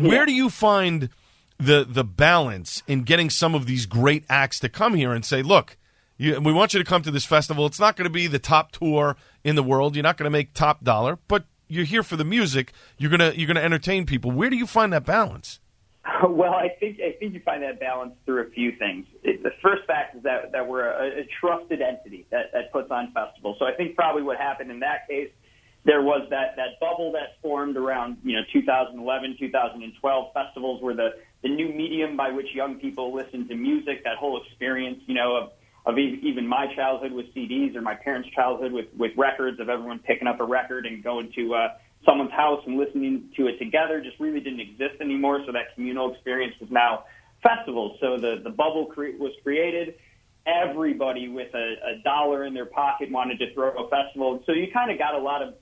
[0.00, 1.10] where do you find
[1.60, 5.42] the the balance in getting some of these great acts to come here and say,
[5.42, 5.76] look,
[6.16, 7.66] you, we want you to come to this festival.
[7.66, 9.96] It's not going to be the top tour in the world.
[9.96, 12.72] You're not going to make top dollar, but you're here for the music.
[12.98, 14.30] You're gonna you're gonna entertain people.
[14.30, 15.60] Where do you find that balance?
[16.22, 19.06] Well, I think I think you find that balance through a few things.
[19.22, 22.90] It, the first fact is that that we're a, a trusted entity that, that puts
[22.90, 23.56] on festivals.
[23.58, 25.30] So I think probably what happened in that case
[25.84, 31.10] there was that, that bubble that formed around you know 2011, 2012 festivals were the,
[31.42, 34.04] the new medium by which young people listen to music.
[34.04, 35.50] That whole experience, you know, of,
[35.86, 40.00] of even my childhood with CDs or my parents' childhood with, with records of everyone
[40.00, 41.68] picking up a record and going to uh,
[42.04, 45.42] someone's house and listening to it together just really didn't exist anymore.
[45.46, 47.04] So that communal experience was now
[47.42, 47.98] festivals.
[48.00, 49.94] So the, the bubble cre- was created
[50.46, 54.42] everybody with a, a dollar in their pocket wanted to throw a festival.
[54.46, 55.54] So you kind of got a lot of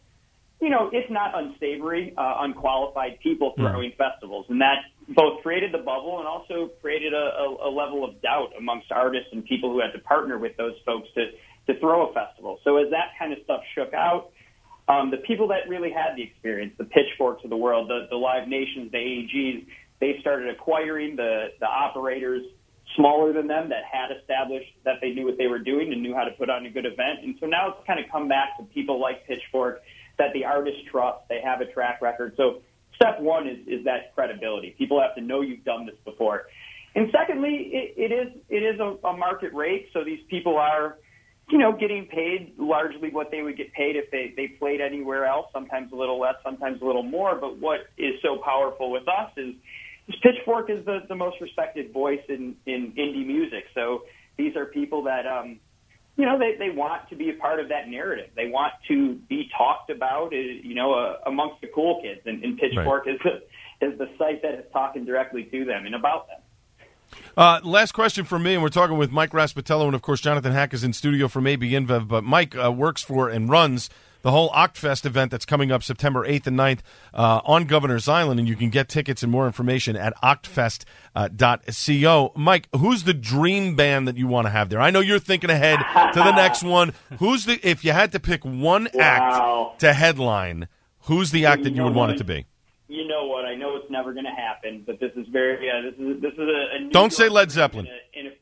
[0.61, 3.97] you know, if not unsavory, uh, unqualified people throwing mm.
[3.97, 4.47] festivals.
[4.49, 4.79] And that
[5.15, 9.29] both created the bubble and also created a, a, a level of doubt amongst artists
[9.33, 11.31] and people who had to partner with those folks to,
[11.73, 12.59] to throw a festival.
[12.65, 14.31] So as that kind of stuff shook out,
[14.89, 18.17] um, the people that really had the experience, the pitchforks of the world, the, the
[18.17, 19.67] Live Nations, the AEGs,
[20.01, 22.43] they started acquiring the, the operators
[22.97, 26.15] smaller than them that had established that they knew what they were doing and knew
[26.15, 27.21] how to put on a good event.
[27.23, 29.83] And so now it's kind of come back to people like Pitchfork
[30.19, 31.19] that the artists trust.
[31.29, 32.35] They have a track record.
[32.37, 32.61] So
[32.99, 34.75] step one is, is that credibility.
[34.77, 36.47] People have to know you've done this before.
[36.95, 39.85] And secondly, it, it is it is a, a market rate.
[39.93, 40.99] So these people are,
[41.49, 45.25] you know, getting paid largely what they would get paid if they, they played anywhere
[45.25, 47.37] else, sometimes a little less, sometimes a little more.
[47.37, 49.55] But what is so powerful with us is,
[50.09, 53.65] is Pitchfork is the, the most respected voice in, in indie music.
[53.75, 54.03] So
[54.37, 55.61] these are people that um,
[56.19, 58.31] you know, they, they want to be a part of that narrative.
[58.35, 62.21] They want to be talked about, uh, you know, uh, amongst the cool kids.
[62.27, 63.15] And, and Pitchfork right.
[63.15, 66.41] is, the, is the site that is talking directly to them and about them.
[67.37, 70.53] Uh, last question for me, and we're talking with Mike Raspatello, and of course Jonathan
[70.53, 73.89] Hack is in studio from AB InBev, but Mike uh, works for and runs
[74.23, 76.81] the whole Octfest event that's coming up September 8th and 9th
[77.15, 82.33] uh, on Governor's Island, and you can get tickets and more information at octfest.co.
[82.37, 84.81] Mike, who's the dream band that you want to have there?
[84.81, 85.79] I know you're thinking ahead
[86.13, 86.93] to the next one.
[87.19, 89.71] Who's the if you had to pick one wow.
[89.71, 90.69] act to headline,
[91.03, 92.47] who's the act that you would want it to be?
[92.89, 93.45] You know what?
[93.45, 95.83] I know it's never going to happen, but this is very yeah.
[95.83, 97.87] this is this is a, a don't say Led Zeppelin.
[98.15, 98.33] In a, in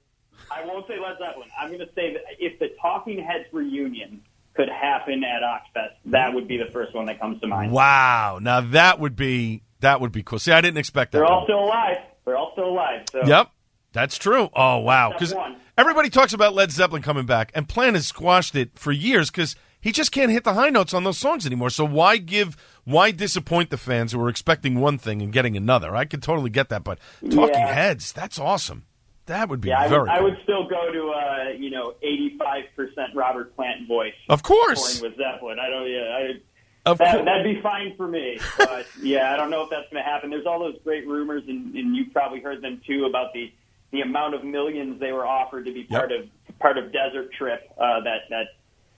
[0.50, 1.48] I won't say Led Zeppelin.
[1.60, 4.22] I'm going to say that if the Talking Heads reunion
[4.56, 7.72] could happen at Octfest, that would be the first one that comes to mind.
[7.72, 8.38] Wow!
[8.40, 10.38] Now that would be that would be cool.
[10.38, 11.18] See, I didn't expect that.
[11.18, 11.98] They're all still alive.
[12.24, 13.04] They're all still alive.
[13.12, 13.22] So.
[13.24, 13.50] Yep,
[13.92, 14.48] that's true.
[14.54, 15.12] Oh wow!
[15.12, 15.34] Because
[15.76, 19.54] everybody talks about Led Zeppelin coming back, and Plant has squashed it for years because
[19.80, 21.70] he just can't hit the high notes on those songs anymore.
[21.70, 22.56] So why give?
[22.84, 25.94] Why disappoint the fans who are expecting one thing and getting another?
[25.94, 27.72] I could totally get that, but Talking yeah.
[27.72, 28.86] Heads, that's awesome.
[29.26, 30.08] That would be yeah, very.
[30.08, 33.88] I would, I would still go to uh, you know eighty five percent Robert Plant
[33.88, 34.14] voice.
[34.28, 35.58] Of course, with Zeppelin.
[35.58, 35.90] I don't.
[35.90, 38.38] Yeah, I, of that, that'd be fine for me.
[38.56, 40.30] But yeah, I don't know if that's going to happen.
[40.30, 43.52] There's all those great rumors, and, and you've probably heard them too about the
[43.90, 46.20] the amount of millions they were offered to be part yep.
[46.20, 48.46] of part of Desert Trip, uh, that that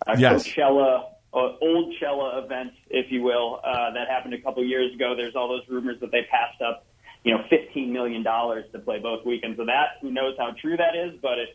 [0.07, 0.47] uh, yes.
[0.47, 1.11] Coachella.
[1.31, 5.15] Uh, Oldchella event, if you will, uh, that happened a couple years ago.
[5.15, 6.87] There's all those rumors that they passed up
[7.29, 9.59] you know, $15 million to play both weekends.
[9.59, 11.51] So that, who knows how true that is, but it,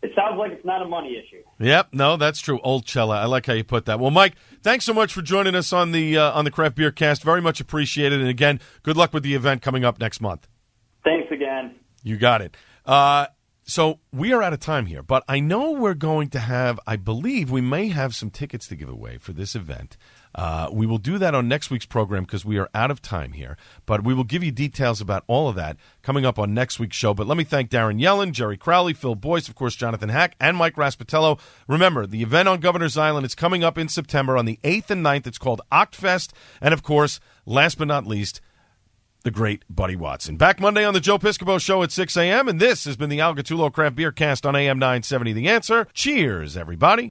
[0.00, 1.42] it sounds like it's not a money issue.
[1.58, 2.58] Yep, no, that's true.
[2.64, 3.16] Oldchella.
[3.16, 4.00] I like how you put that.
[4.00, 6.90] Well, Mike, thanks so much for joining us on the uh, on the Craft Beer
[6.90, 7.22] Cast.
[7.22, 8.20] Very much appreciated.
[8.20, 10.48] And again, good luck with the event coming up next month.
[11.04, 11.74] Thanks again.
[12.02, 12.56] You got it.
[12.86, 13.26] Uh,
[13.64, 16.80] so we are out of time here, but I know we're going to have.
[16.86, 19.98] I believe we may have some tickets to give away for this event.
[20.34, 23.32] Uh, we will do that on next week's program because we are out of time
[23.32, 23.56] here.
[23.86, 26.96] But we will give you details about all of that coming up on next week's
[26.96, 27.14] show.
[27.14, 30.56] But let me thank Darren Yellen, Jerry Crowley, Phil Boyce, of course, Jonathan Hack, and
[30.56, 31.38] Mike Raspatello.
[31.68, 35.04] Remember, the event on Governor's Island is coming up in September on the 8th and
[35.04, 35.26] 9th.
[35.26, 36.32] It's called Octfest.
[36.60, 38.40] And of course, last but not least,
[39.24, 40.36] the great Buddy Watson.
[40.36, 42.48] Back Monday on the Joe Piscopo Show at 6 a.m.
[42.48, 45.86] And this has been the Al Gattullo Craft Beer Cast on AM 970 The Answer.
[45.92, 47.10] Cheers, everybody.